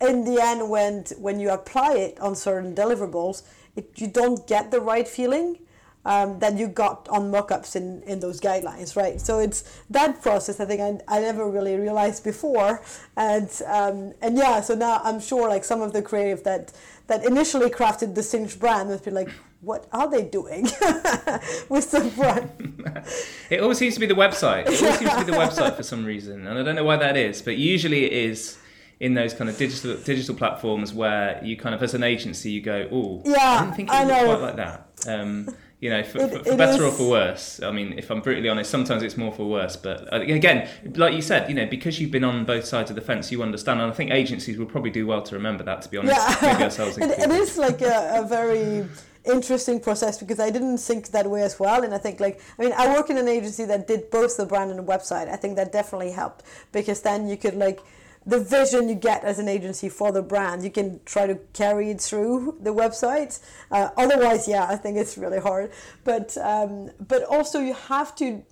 [0.00, 3.42] in the end, when, when you apply it on certain deliverables,
[3.74, 5.58] it, you don't get the right feeling
[6.06, 9.20] um, that you got on mockups in, in those guidelines, right?
[9.20, 12.80] So it's that process I think I, I never really realized before,
[13.16, 16.72] and um, and yeah, so now I'm sure like some of the creative that
[17.08, 20.62] that initially crafted the Sinch brand must be like, what are they doing
[21.68, 23.04] with the brand?
[23.50, 24.68] it always seems to be the website.
[24.68, 26.98] It always seems to be the website for some reason, and I don't know why
[26.98, 28.58] that is, but usually it is
[29.00, 32.60] in those kind of digital digital platforms where you kind of as an agency you
[32.60, 34.88] go, oh, yeah, I didn't think it would quite like that.
[35.08, 35.48] Um,
[35.80, 36.92] you know, for, it, for, for better is...
[36.92, 37.62] or for worse.
[37.62, 39.76] I mean, if I'm brutally honest, sometimes it's more for worse.
[39.76, 42.96] But uh, again, like you said, you know, because you've been on both sides of
[42.96, 43.80] the fence, you understand.
[43.80, 45.82] And I think agencies will probably do well to remember that.
[45.82, 46.66] To be honest, yeah.
[46.66, 48.86] it, it is like a, a very
[49.26, 51.84] interesting process because I didn't think that way as well.
[51.84, 54.46] And I think like I mean I work in an agency that did both the
[54.46, 55.28] brand and the website.
[55.28, 57.80] I think that definitely helped because then you could like
[58.26, 61.90] the vision you get as an agency for the brand, you can try to carry
[61.90, 63.40] it through the website.
[63.70, 65.70] Uh, otherwise, yeah, I think it's really hard.
[66.02, 68.42] But um, but also you have to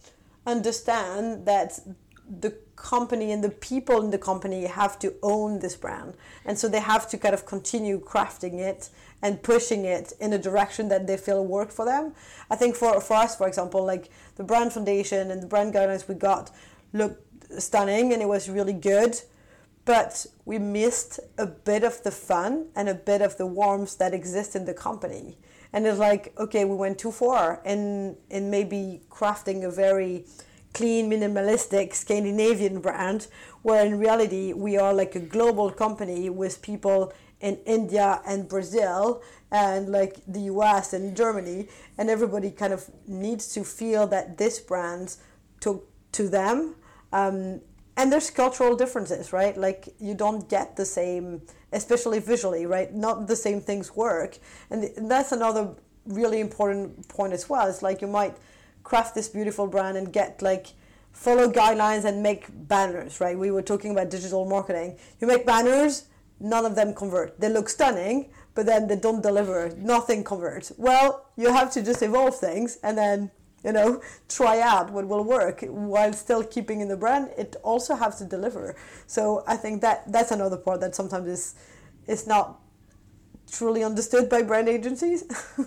[0.46, 1.80] understand that
[2.40, 6.14] the company and the people in the company have to own this brand.
[6.44, 8.90] And so they have to kind of continue crafting it
[9.22, 12.14] and pushing it in a direction that they feel worked for them.
[12.50, 16.06] I think for, for us, for example, like the brand foundation and the brand guidelines
[16.08, 16.50] we got
[16.92, 17.22] looked
[17.60, 19.20] stunning and it was really good.
[19.84, 24.14] But we missed a bit of the fun and a bit of the warmth that
[24.14, 25.38] exists in the company.
[25.72, 30.24] And it's like, okay, we went too far in in maybe crafting a very
[30.72, 33.28] clean, minimalistic Scandinavian brand,
[33.62, 39.22] where in reality we are like a global company with people in India and Brazil
[39.50, 44.58] and like the US and Germany, and everybody kind of needs to feel that this
[44.58, 45.16] brand
[45.60, 46.74] took to them.
[47.12, 47.60] Um,
[47.96, 49.56] and there's cultural differences, right?
[49.56, 52.92] Like you don't get the same, especially visually, right?
[52.92, 54.38] Not the same things work,
[54.70, 55.74] and that's another
[56.06, 57.66] really important point as well.
[57.68, 58.36] It's like you might
[58.82, 60.68] craft this beautiful brand and get like
[61.12, 63.38] follow guidelines and make banners, right?
[63.38, 64.98] We were talking about digital marketing.
[65.20, 66.04] You make banners,
[66.40, 67.40] none of them convert.
[67.40, 69.70] They look stunning, but then they don't deliver.
[69.76, 70.72] Nothing converts.
[70.76, 73.30] Well, you have to just evolve things and then
[73.64, 77.30] you know try out what will work while still keeping in the brand.
[77.36, 78.76] It also has to deliver.
[79.06, 81.54] So I think that that's another part that sometimes is
[82.06, 82.60] is not
[83.50, 85.24] truly understood by brand agencies.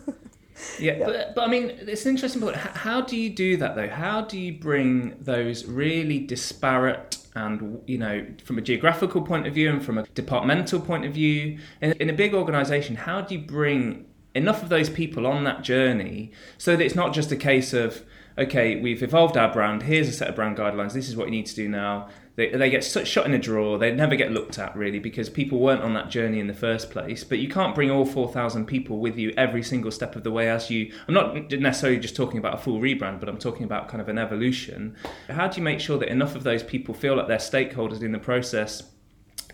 [0.79, 2.55] Yeah, yeah, But, but I mean, it's an interesting point.
[2.55, 3.89] How do you do that though?
[3.89, 9.53] How do you bring those really disparate and you know, from a geographical point of
[9.53, 13.35] view and from a departmental point of view, in, in a big organisation, how do
[13.35, 17.35] you bring enough of those people on that journey so that it's not just a
[17.35, 18.03] case of
[18.37, 19.81] okay, we've evolved our brand.
[19.81, 20.93] Here's a set of brand guidelines.
[20.93, 23.79] This is what you need to do now they, they get shot in a drawer.
[23.79, 26.91] They never get looked at really because people weren't on that journey in the first
[26.91, 27.23] place.
[27.23, 30.47] But you can't bring all 4,000 people with you every single step of the way
[30.47, 30.93] as you.
[31.07, 34.07] I'm not necessarily just talking about a full rebrand, but I'm talking about kind of
[34.07, 34.95] an evolution.
[35.29, 38.11] How do you make sure that enough of those people feel like they're stakeholders in
[38.11, 38.83] the process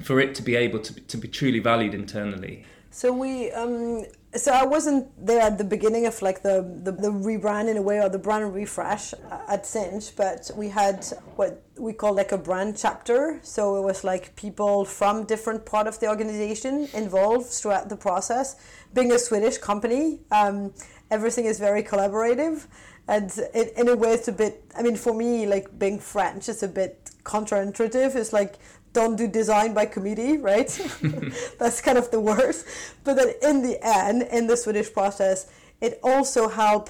[0.01, 2.65] for it to be able to, to be truly valued internally?
[2.91, 4.03] So we um,
[4.35, 7.81] so I wasn't there at the beginning of like the, the, the rebrand in a
[7.81, 9.13] way or the brand refresh
[9.47, 13.39] at Sinch, but we had what we call like a brand chapter.
[13.43, 18.55] So it was like people from different part of the organization involved throughout the process.
[18.93, 20.73] Being a Swedish company, um,
[21.11, 22.65] everything is very collaborative,
[23.07, 24.63] and it, in a way it's a bit.
[24.75, 28.15] I mean, for me, like being French, it's a bit counterintuitive.
[28.15, 28.55] It's like
[28.93, 30.69] don't do design by committee, right?
[31.59, 32.65] That's kind of the worst.
[33.03, 35.51] But then in the end, in the Swedish process,
[35.81, 36.89] it also help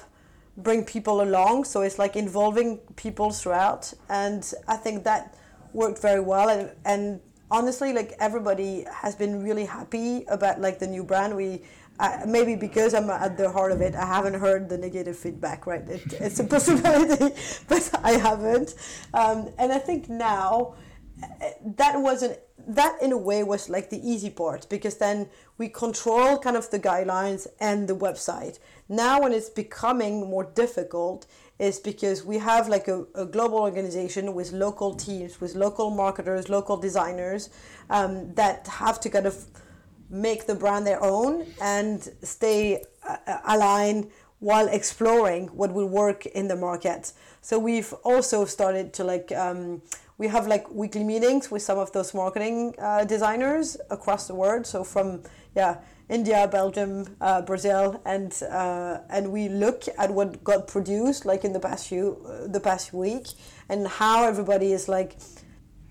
[0.56, 1.64] bring people along.
[1.64, 5.34] So it's like involving people throughout, and I think that
[5.72, 6.48] worked very well.
[6.48, 11.34] And, and honestly, like everybody has been really happy about like the new brand.
[11.36, 11.62] We
[12.00, 15.66] uh, maybe because I'm at the heart of it, I haven't heard the negative feedback.
[15.66, 17.34] Right, it, it's a possibility,
[17.68, 18.74] but I haven't.
[19.12, 20.74] Um, and I think now
[21.64, 26.38] that wasn't that in a way was like the easy part because then we control
[26.38, 28.58] kind of the guidelines and the website.
[28.88, 31.26] Now when it's becoming more difficult
[31.58, 36.48] is because we have like a, a global organization with local teams with local marketers
[36.48, 37.50] local designers
[37.90, 39.44] um, that have to kind of
[40.10, 46.48] make the brand their own and stay uh, aligned while exploring what will work in
[46.48, 47.12] the market.
[47.40, 49.80] So we've also started to like um,
[50.18, 54.66] we have like weekly meetings with some of those marketing uh, designers across the world.
[54.66, 55.22] So from
[55.56, 61.44] yeah, India, Belgium, uh, Brazil, and uh, and we look at what got produced like
[61.44, 63.26] in the past few uh, the past week
[63.68, 65.16] and how everybody is like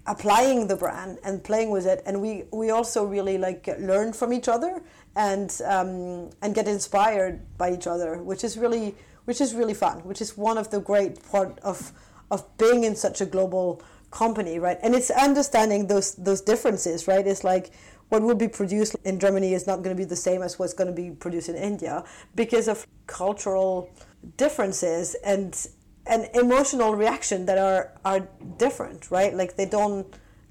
[0.06, 2.02] applying the brand and playing with it.
[2.06, 4.82] And we we also really like learn from each other
[5.16, 10.00] and um, and get inspired by each other, which is really which is really fun.
[10.00, 11.92] Which is one of the great part of
[12.32, 13.82] of being in such a global
[14.14, 14.78] company, right?
[14.84, 17.26] And it's understanding those those differences, right?
[17.26, 17.72] It's like
[18.10, 20.74] what will be produced in Germany is not going to be the same as what's
[20.74, 22.04] going to be produced in India
[22.36, 23.90] because of cultural
[24.38, 25.68] differences and
[26.06, 28.22] an emotional reaction that are are
[28.58, 29.34] different, right?
[29.34, 30.08] Like they don't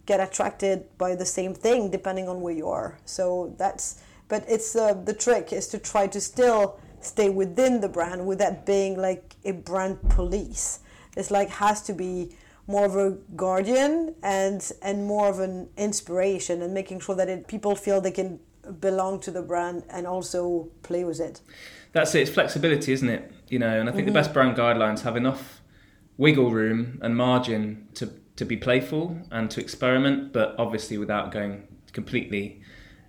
[0.07, 2.99] get attracted by the same thing depending on where you are.
[3.05, 7.89] So that's but it's uh, the trick is to try to still stay within the
[7.89, 10.81] brand without being like a brand police.
[11.17, 12.35] It's like has to be
[12.67, 17.49] more of a guardian and and more of an inspiration and making sure that it,
[17.49, 18.39] people feel they can
[18.81, 21.41] belong to the brand and also play with it.
[21.93, 22.23] That's it.
[22.23, 23.33] It's flexibility, isn't it?
[23.49, 24.15] You know, and I think mm-hmm.
[24.15, 25.61] the best brand guidelines have enough
[26.17, 31.69] wiggle room and margin to to be playful and to experiment, but obviously without going
[31.93, 32.63] completely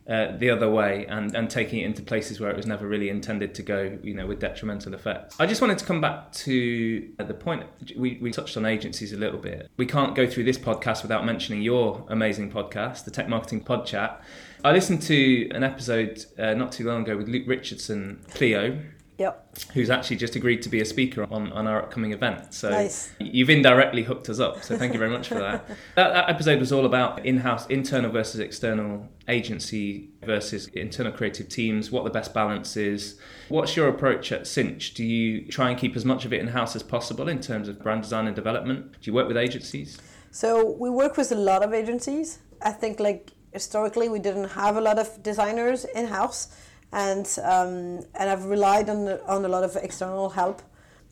[0.08, 3.10] uh, the other way and, and taking it into places where it was never really
[3.10, 5.36] intended to go, you know, with detrimental effects.
[5.39, 7.64] I just wanted to come back to the point
[7.95, 9.70] we, we touched on agencies a little bit.
[9.78, 13.86] We can't go through this podcast without mentioning your amazing podcast, the Tech Marketing Pod
[13.86, 14.22] Chat.
[14.66, 18.80] I listened to an episode uh, not too long ago with Luke Richardson, Clio,
[19.18, 19.57] Yep.
[19.74, 22.53] who's actually just agreed to be a speaker on, on our upcoming event.
[22.53, 23.11] So Nice.
[23.20, 24.64] you've indirectly hooked us up.
[24.64, 25.68] So thank you very much for that.
[25.95, 26.14] that.
[26.14, 32.03] That episode was all about in-house, internal versus external agency versus internal creative teams, what
[32.03, 33.20] the best balance is.
[33.49, 34.93] What's your approach at Sinch?
[34.95, 37.82] Do you try and keep as much of it in-house as possible in terms of
[37.82, 38.93] brand design and development?
[38.93, 39.99] Do you work with agencies?
[40.32, 42.39] So we work with a lot of agencies.
[42.61, 46.47] I think like historically we didn't have a lot of designers in house,
[46.94, 50.62] and um, and I've relied on on a lot of external help.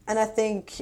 [0.08, 0.82] And I think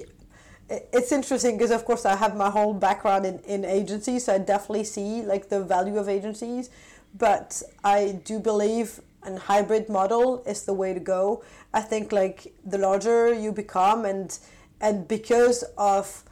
[0.69, 4.37] it's interesting because of course I have my whole background in, in agencies, so I
[4.37, 6.69] definitely see like the value of agencies.
[7.17, 11.43] But I do believe an hybrid model is the way to go.
[11.73, 14.37] I think like the larger you become and
[14.81, 16.23] and because of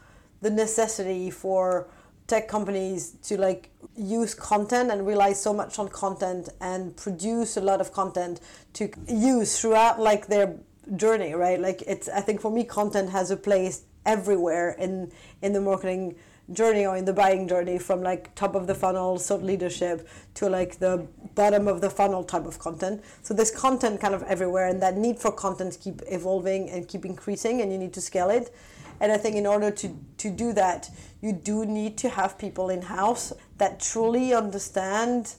[0.42, 1.88] the necessity for
[2.28, 7.62] tech companies to like use content and rely so much on content and produce a
[7.62, 8.40] lot of content
[8.74, 10.56] to use throughout like their
[10.96, 11.60] journey right?
[11.60, 15.12] Like it's i think for me content has a place everywhere in
[15.42, 16.16] in the marketing
[16.54, 20.08] journey or in the buying journey from like top of the funnel sort of leadership
[20.34, 21.06] to like the
[21.36, 23.04] bottom of the funnel type of content.
[23.22, 27.06] So there's content kind of everywhere and that need for content keep evolving and keep
[27.06, 28.54] increasing and you need to scale it
[29.00, 30.90] and I think in order to, to do that,
[31.22, 35.36] you do need to have people in house that truly understand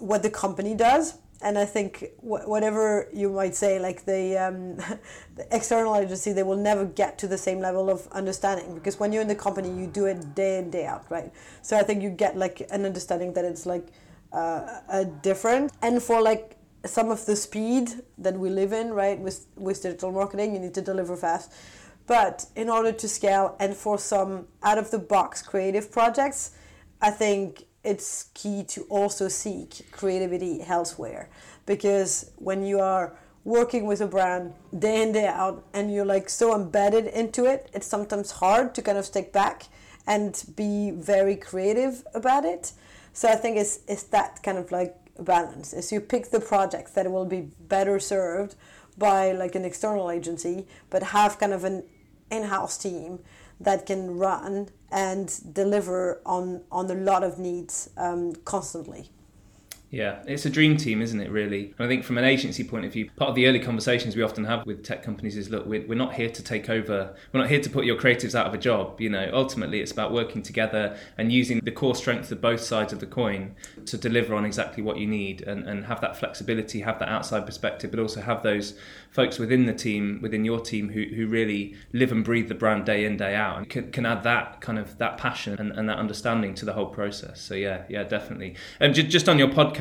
[0.00, 1.18] what the company does.
[1.40, 4.76] And I think wh- whatever you might say, like the, um,
[5.36, 9.12] the external agency, they will never get to the same level of understanding because when
[9.12, 11.32] you're in the company, you do it day in day out, right?
[11.62, 13.88] So I think you get like an understanding that it's like
[14.32, 15.72] uh, a different.
[15.80, 20.12] And for like some of the speed that we live in, right, with with digital
[20.12, 21.52] marketing, you need to deliver fast.
[22.08, 26.52] But in order to scale and for some out of the box creative projects,
[27.00, 31.28] I think it's key to also seek creativity elsewhere.
[31.66, 36.30] Because when you are working with a brand day in, day out, and you're like
[36.30, 39.64] so embedded into it, it's sometimes hard to kind of stick back
[40.06, 42.72] and be very creative about it.
[43.12, 45.74] So I think it's, it's that kind of like balance.
[45.74, 48.54] Is you pick the projects that will be better served
[48.96, 51.84] by like an external agency, but have kind of an
[52.30, 53.20] in-house team
[53.60, 59.10] that can run and deliver on on a lot of needs um, constantly.
[59.90, 61.74] Yeah, it's a dream team, isn't it, really?
[61.78, 64.22] And I think from an agency point of view, part of the early conversations we
[64.22, 67.40] often have with tech companies is look, we're, we're not here to take over, we're
[67.40, 69.00] not here to put your creatives out of a job.
[69.00, 72.92] You know, ultimately it's about working together and using the core strengths of both sides
[72.92, 73.54] of the coin
[73.86, 77.46] to deliver on exactly what you need and, and have that flexibility, have that outside
[77.46, 78.78] perspective, but also have those
[79.10, 82.84] folks within the team, within your team, who, who really live and breathe the brand
[82.84, 85.88] day in, day out and can, can add that kind of that passion and, and
[85.88, 87.40] that understanding to the whole process.
[87.40, 88.54] So, yeah, yeah, definitely.
[88.80, 89.77] And ju- just on your podcast,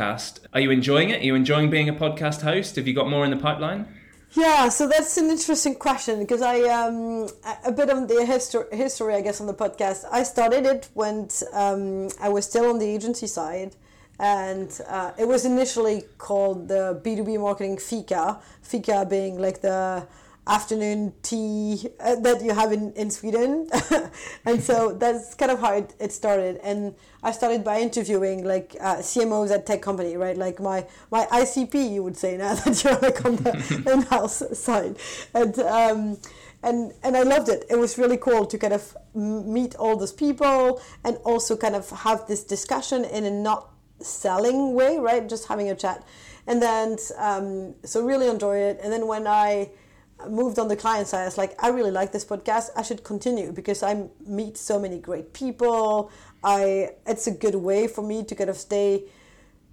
[0.54, 1.22] are you enjoying it?
[1.22, 2.76] Are you enjoying being a podcast host?
[2.76, 3.88] Have you got more in the pipeline?
[4.34, 7.28] Yeah, so that's an interesting question because I um,
[7.66, 10.06] a- bit of the histor- history, I guess, on the podcast.
[10.12, 13.76] I started it when um, I was still on the agency side,
[14.20, 18.40] and uh, it was initially called the B two B marketing Fika.
[18.62, 20.06] Fika being like the
[20.48, 23.70] afternoon tea uh, that you have in, in Sweden.
[24.46, 26.60] and so that's kind of how it, it started.
[26.64, 30.38] And I started by interviewing like uh, CMOs at tech company, right?
[30.38, 34.98] Like my, my ICP, you would say now that you're like on the in-house side.
[35.34, 36.18] And, um,
[36.64, 37.66] and, and I loved it.
[37.70, 41.90] It was really cool to kind of meet all those people and also kind of
[41.90, 45.28] have this discussion in a not selling way, right?
[45.28, 46.04] Just having a chat.
[46.48, 48.80] And then, um, so really enjoy it.
[48.82, 49.70] And then when I
[50.30, 52.70] moved on the client side, I was like, I really like this podcast.
[52.76, 56.12] I should continue because I meet so many great people.
[56.44, 59.04] I it's a good way for me to kind of stay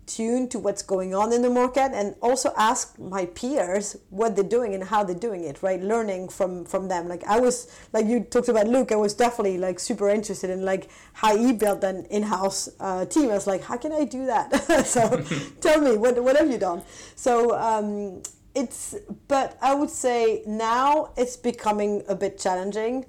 [0.06, 4.44] tuned to what's going on in the market and also ask my peers what they're
[4.44, 5.82] doing and how they're doing it right?
[5.82, 7.08] Learning from from them.
[7.08, 10.64] Like i was like you talked about luke i was definitely like super interested in
[10.64, 13.30] like how he built an in-house uh, team.
[13.30, 14.52] I was like how can i do that?
[14.84, 15.24] So
[15.60, 16.82] tell me what, what have you done?
[17.16, 18.22] So um,
[18.54, 18.94] it's
[19.28, 23.04] but i would say now it's becoming a bit challenging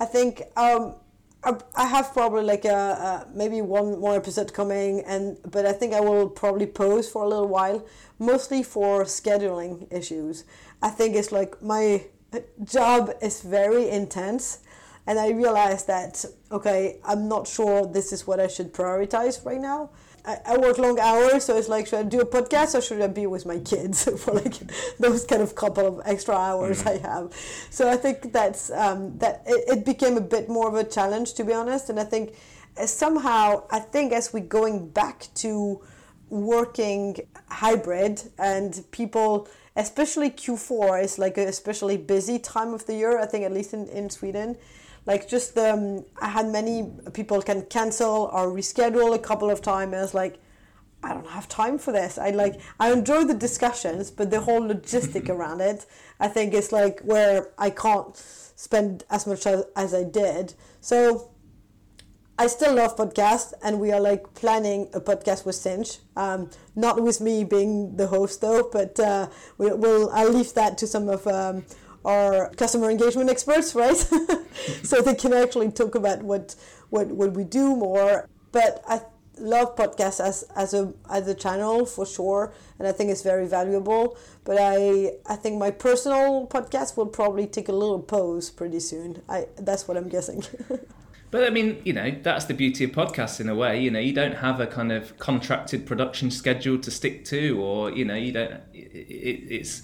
[0.00, 0.94] i think um,
[1.44, 5.72] I- I have probably like a, a maybe one more episode coming, and but I
[5.72, 7.84] think I will probably pause for a little while,
[8.20, 10.44] mostly for scheduling issues.
[10.80, 12.04] I think it's like my
[12.64, 14.58] job is very intense,
[15.06, 19.60] and I realize that okay, I'm not sure this is what I should prioritize right
[19.60, 19.90] now.
[20.24, 23.00] I, I work long hours, so it's like, should I do a podcast or should
[23.00, 24.54] I be with my kids for like
[24.98, 27.04] those kind of couple of extra hours mm-hmm.
[27.04, 27.34] I have?
[27.70, 31.34] So I think that's um, that it, it became a bit more of a challenge
[31.34, 32.34] to be honest, and I think
[32.76, 35.82] uh, somehow I think as we're going back to
[36.32, 37.16] working
[37.48, 39.46] hybrid and people
[39.76, 43.74] especially q4 is like a especially busy time of the year i think at least
[43.74, 44.56] in, in sweden
[45.06, 49.92] like just um, i had many people can cancel or reschedule a couple of times
[49.92, 50.38] and it's like
[51.02, 52.18] i don't have time for this.
[52.18, 55.86] I like i enjoy the discussions but the whole logistic around it
[56.20, 60.54] i think is like where i can't spend as much as, as i did.
[60.80, 61.32] So
[62.38, 65.98] I still love podcasts, and we are like planning a podcast with Sinch.
[66.16, 69.28] Um, not with me being the host though, but uh,
[69.58, 71.64] we, will I'll leave that to some of um,
[72.04, 73.96] our customer engagement experts, right?
[74.82, 76.54] so they can actually talk about what
[76.90, 78.28] what what we do more.
[78.52, 79.02] But I
[79.38, 83.46] love podcasts as as a as a channel for sure, and I think it's very
[83.46, 84.16] valuable.
[84.44, 89.22] But I I think my personal podcast will probably take a little pause pretty soon.
[89.28, 90.44] I that's what I'm guessing.
[91.32, 93.80] But I mean, you know, that's the beauty of podcasts in a way.
[93.80, 97.90] You know, you don't have a kind of contracted production schedule to stick to, or
[97.90, 98.60] you know, you don't.
[98.74, 99.82] It, it's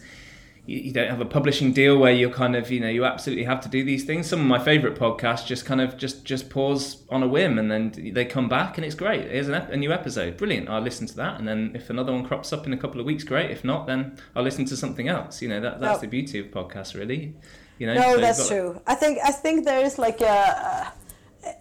[0.68, 3.62] you don't have a publishing deal where you're kind of you know you absolutely have
[3.62, 4.26] to do these things.
[4.26, 7.70] Some of my favorite podcasts just kind of just just pause on a whim and
[7.70, 9.30] then they come back and it's great.
[9.30, 10.36] Here's ep- a new episode.
[10.36, 10.68] Brilliant.
[10.68, 11.38] I'll listen to that.
[11.38, 13.50] And then if another one crops up in a couple of weeks great.
[13.50, 15.40] If not then i'll listen to something else.
[15.40, 16.00] You know that that's oh.
[16.02, 17.34] the beauty of podcasts really.
[17.78, 18.80] You know no so that's true.
[18.86, 20.92] I think i think there is like a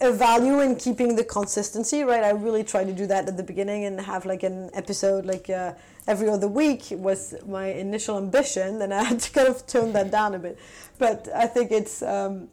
[0.01, 2.23] a value in keeping the consistency, right?
[2.23, 5.49] I really tried to do that at the beginning and have like an episode like
[5.49, 5.73] uh,
[6.07, 8.79] every other week was my initial ambition.
[8.79, 10.57] Then I had to kind of tone that down a bit.
[10.97, 12.49] But I think it's um,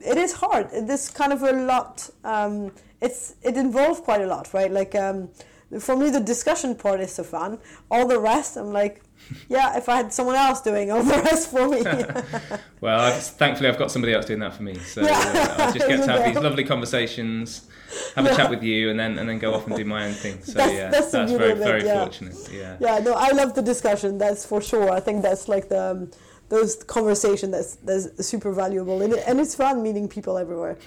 [0.00, 0.70] it is hard.
[0.70, 2.08] This kind of a lot.
[2.24, 4.70] Um, it's it involves quite a lot, right?
[4.70, 5.30] Like um,
[5.78, 7.58] for me, the discussion part is so fun.
[7.90, 9.02] All the rest, I'm like,
[9.48, 11.82] yeah, if I had someone else doing all the rest for me.
[12.80, 14.74] well, I've, thankfully, I've got somebody else doing that for me.
[14.78, 17.68] So uh, I just get to have these lovely conversations,
[18.16, 20.12] have a chat with you, and then and then go off and do my own
[20.12, 20.42] thing.
[20.42, 22.02] So that's, yeah, that's, that's very very yeah.
[22.02, 22.36] fortunate.
[22.52, 22.76] Yeah.
[22.80, 24.18] Yeah, no, I love the discussion.
[24.18, 24.90] That's for sure.
[24.90, 25.90] I think that's like the.
[25.90, 26.10] Um,
[26.50, 29.00] those conversation that's that's super valuable.
[29.00, 30.76] And, it, and it's fun meeting people everywhere.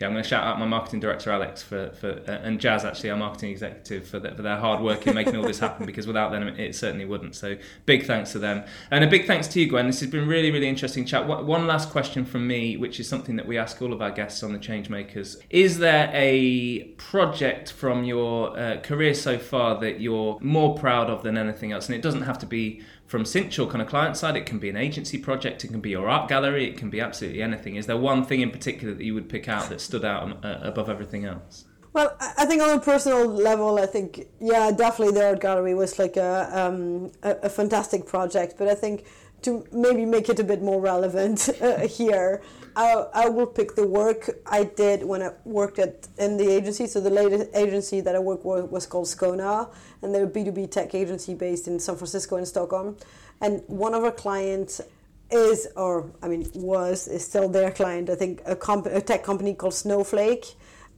[0.00, 2.84] Yeah i'm going to shout out my marketing director alex for, for uh, and jazz
[2.84, 5.86] actually our marketing executive for, the, for their hard work in making all this happen
[5.86, 7.34] because without them it certainly wouldn't.
[7.34, 8.64] So big thanks to them.
[8.90, 9.86] And a big thanks to you gwen.
[9.86, 11.26] This has been really really interesting chat.
[11.26, 14.42] One last question from me which is something that we ask all of our guests
[14.42, 15.36] on the change makers.
[15.50, 21.22] Is there a project from your uh, career so far that you're more proud of
[21.22, 21.86] than anything else?
[21.86, 24.58] And it doesn't have to be from Sinch or kind of client side, it can
[24.58, 27.76] be an agency project, it can be your art gallery, it can be absolutely anything.
[27.76, 30.58] Is there one thing in particular that you would pick out that stood out uh,
[30.62, 31.64] above everything else?
[31.94, 35.98] Well, I think on a personal level, I think yeah, definitely the art gallery was
[35.98, 38.56] like a um, a, a, fantastic project.
[38.58, 39.06] But I think
[39.42, 42.42] to maybe make it a bit more relevant uh, here,
[42.78, 46.86] I, I will pick the work I did when I worked at in the agency.
[46.86, 49.68] So the latest agency that I worked with was called Skona,
[50.00, 52.96] and they're a B two B tech agency based in San Francisco and Stockholm.
[53.40, 54.80] And one of our clients
[55.28, 58.10] is, or I mean, was is still their client.
[58.10, 60.46] I think a, comp- a tech company called Snowflake,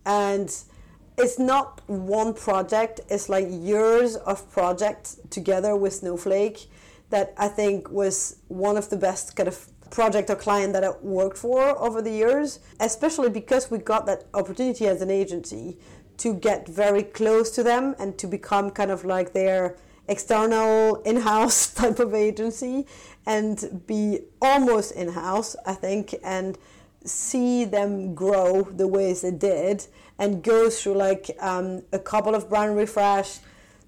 [0.05, 0.55] and
[1.17, 3.01] it's not one project.
[3.09, 6.69] It's like years of projects together with Snowflake
[7.09, 10.91] that I think was one of the best kind of project or client that I
[11.03, 15.77] worked for over the years, especially because we got that opportunity as an agency
[16.19, 19.77] to get very close to them and to become kind of like their
[20.07, 22.87] external in-house type of agency
[23.27, 26.59] and be almost in-house i think and
[27.05, 29.87] see them grow the ways they did
[30.19, 33.39] and go through like um, a couple of brand refresh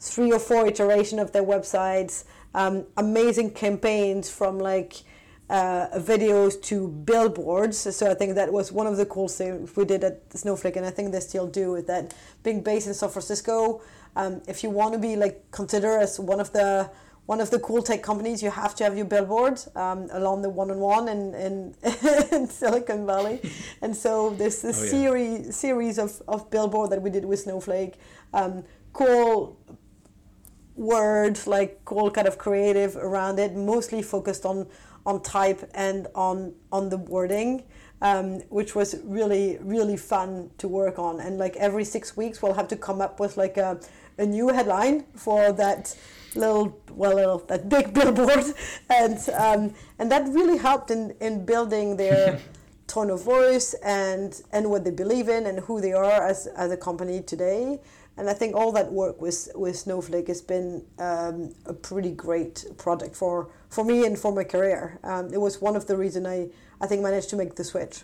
[0.01, 2.25] three or four iteration of their websites
[2.55, 5.03] um, amazing campaigns from like
[5.51, 7.79] uh, videos to billboards.
[7.79, 10.87] So I think that was one of the cool things we did at Snowflake, and
[10.87, 12.15] I think they still do with that.
[12.43, 13.83] Being based in San Francisco,
[14.17, 16.91] um, if you want to be like considered as one of the
[17.27, 20.51] one of the cool tech companies, you have to have your billboard um, along the
[20.51, 21.75] one on one in, in,
[22.33, 23.41] in Silicon Valley.
[23.81, 24.91] And so there's this oh, yeah.
[24.91, 27.95] series series of, of billboard that we did with Snowflake.
[28.35, 29.57] Um, cool
[30.75, 34.67] words like cool kind of creative around it, mostly focused on
[35.05, 37.65] on type and on on the wording,
[38.01, 41.21] um, which was really really fun to work on.
[41.21, 43.81] And like every six weeks, we'll have to come up with like a,
[44.19, 45.97] a new headline for that
[46.35, 48.45] little well little that big billboard,
[48.91, 52.39] and um, and that really helped in in building their.
[52.89, 56.71] tone of voice and and what they believe in and who they are as as
[56.71, 57.81] a company today
[58.17, 62.65] and I think all that work with with Snowflake has been um, a pretty great
[62.77, 64.99] project for for me and for my career.
[65.03, 66.49] Um, it was one of the reasons I
[66.81, 68.03] I think managed to make the switch.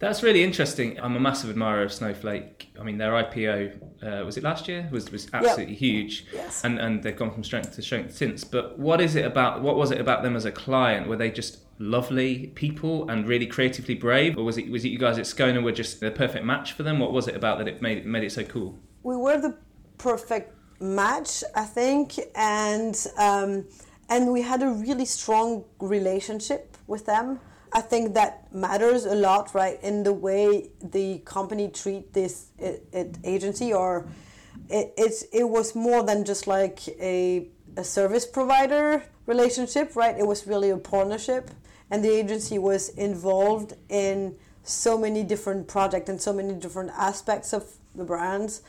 [0.00, 1.00] That's really interesting.
[1.00, 2.70] I'm a massive admirer of Snowflake.
[2.78, 5.80] I mean, their IPO uh, was it last year was was absolutely yep.
[5.80, 6.64] huge, yes.
[6.64, 8.44] and and they've gone from strength to strength since.
[8.44, 9.62] But what is it about?
[9.62, 11.08] What was it about them as a client?
[11.08, 14.98] Were they just lovely people and really creatively brave, or was it was it you
[14.98, 17.00] guys at Scona were just the perfect match for them?
[17.00, 18.78] What was it about that it made it made it so cool?
[19.02, 19.56] We were the
[19.96, 23.66] perfect match, I think, and um,
[24.08, 27.40] and we had a really strong relationship with them.
[27.72, 29.78] I think that matters a lot, right?
[29.82, 34.08] In the way the company treat this it, it agency, or
[34.70, 40.18] it, it it was more than just like a a service provider relationship, right?
[40.18, 41.50] It was really a partnership,
[41.90, 47.52] and the agency was involved in so many different projects and so many different aspects
[47.52, 48.62] of the brands.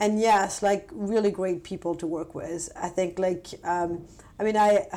[0.00, 2.70] And yes, like really great people to work with.
[2.76, 4.06] I think like um,
[4.42, 4.88] I mean I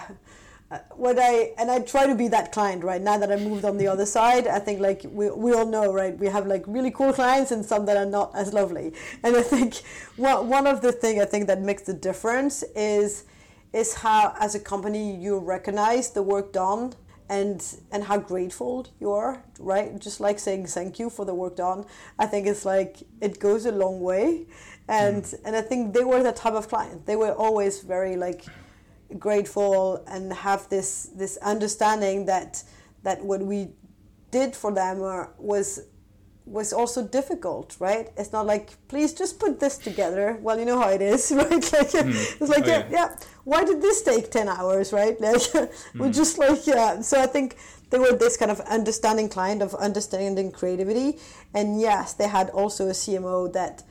[0.72, 3.64] uh, what I and I try to be that client right now that I moved
[3.64, 4.48] on the other side.
[4.48, 7.64] I think like we, we all know right we have like really cool clients and
[7.64, 8.92] some that are not as lovely.
[9.22, 9.76] And I think
[10.16, 13.26] one one of the thing I think that makes the difference is
[13.72, 16.96] is how as a company you recognize the work done
[17.30, 21.56] and and how grateful you are right just like saying thank you for the work
[21.56, 21.84] done
[22.20, 24.46] i think it's like it goes a long way
[24.88, 25.40] and mm.
[25.44, 28.46] and i think they were the type of client they were always very like
[29.20, 32.64] grateful and have this this understanding that
[33.04, 33.70] that what we
[34.32, 35.00] did for them
[35.38, 35.82] was
[36.46, 38.10] was also difficult, right?
[38.18, 40.38] It's not like please just put this together.
[40.42, 41.50] Well, you know how it is, right?
[41.52, 42.42] Like mm.
[42.42, 42.88] it's like oh, yeah.
[42.90, 42.90] yeah.
[42.92, 45.20] yeah, Why did this take ten hours, right?
[45.20, 45.70] Like mm.
[45.96, 47.02] we're just like yeah.
[47.02, 47.58] So I think
[47.90, 51.18] they were this kind of understanding client of understanding creativity,
[51.54, 53.84] and yes, they had also a CMO that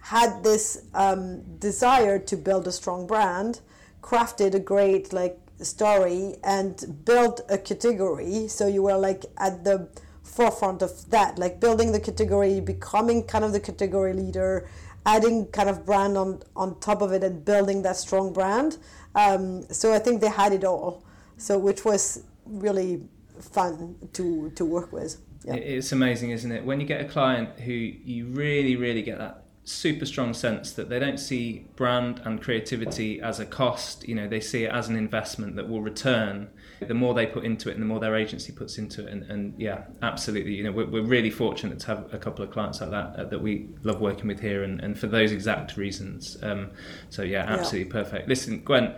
[0.00, 3.60] had this um, desire to build a strong brand
[4.02, 8.48] crafted a great like story and built a category.
[8.48, 9.88] So you were like at the
[10.22, 14.68] forefront of that, like building the category, becoming kind of the category leader,
[15.06, 18.78] adding kind of brand on on top of it, and building that strong brand.
[19.14, 21.04] Um, so I think they had it all.
[21.36, 23.02] So which was really
[23.40, 25.16] fun to to work with.
[25.44, 25.54] Yeah.
[25.54, 26.64] It's amazing, isn't it?
[26.64, 30.88] When you get a client who you really, really get that super strong sense that
[30.88, 34.88] they don't see brand and creativity as a cost you know they see it as
[34.88, 36.48] an investment that will return
[36.80, 39.22] the more they put into it and the more their agency puts into it and,
[39.30, 42.80] and yeah absolutely you know we're, we're, really fortunate to have a couple of clients
[42.80, 46.36] like that uh, that we love working with here and, and for those exact reasons
[46.42, 46.68] um,
[47.08, 48.02] so yeah absolutely yeah.
[48.02, 48.96] perfect listen Gwen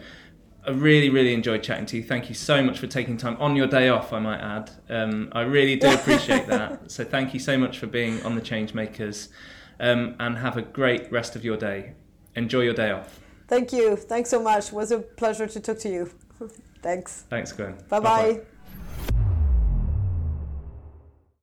[0.66, 2.02] I really, really enjoyed chatting to you.
[2.02, 4.70] Thank you so much for taking time on your day off, I might add.
[4.88, 6.80] Um, I really do appreciate that.
[6.90, 9.28] So, thank you so much for being on the Changemakers
[9.80, 11.94] um, and have a great rest of your day.
[12.36, 13.20] Enjoy your day off.
[13.48, 13.96] Thank you.
[13.96, 14.68] Thanks so much.
[14.68, 16.10] It was a pleasure to talk to you.
[16.82, 17.24] Thanks.
[17.30, 17.76] Thanks, Gwen.
[17.88, 18.40] Bye bye.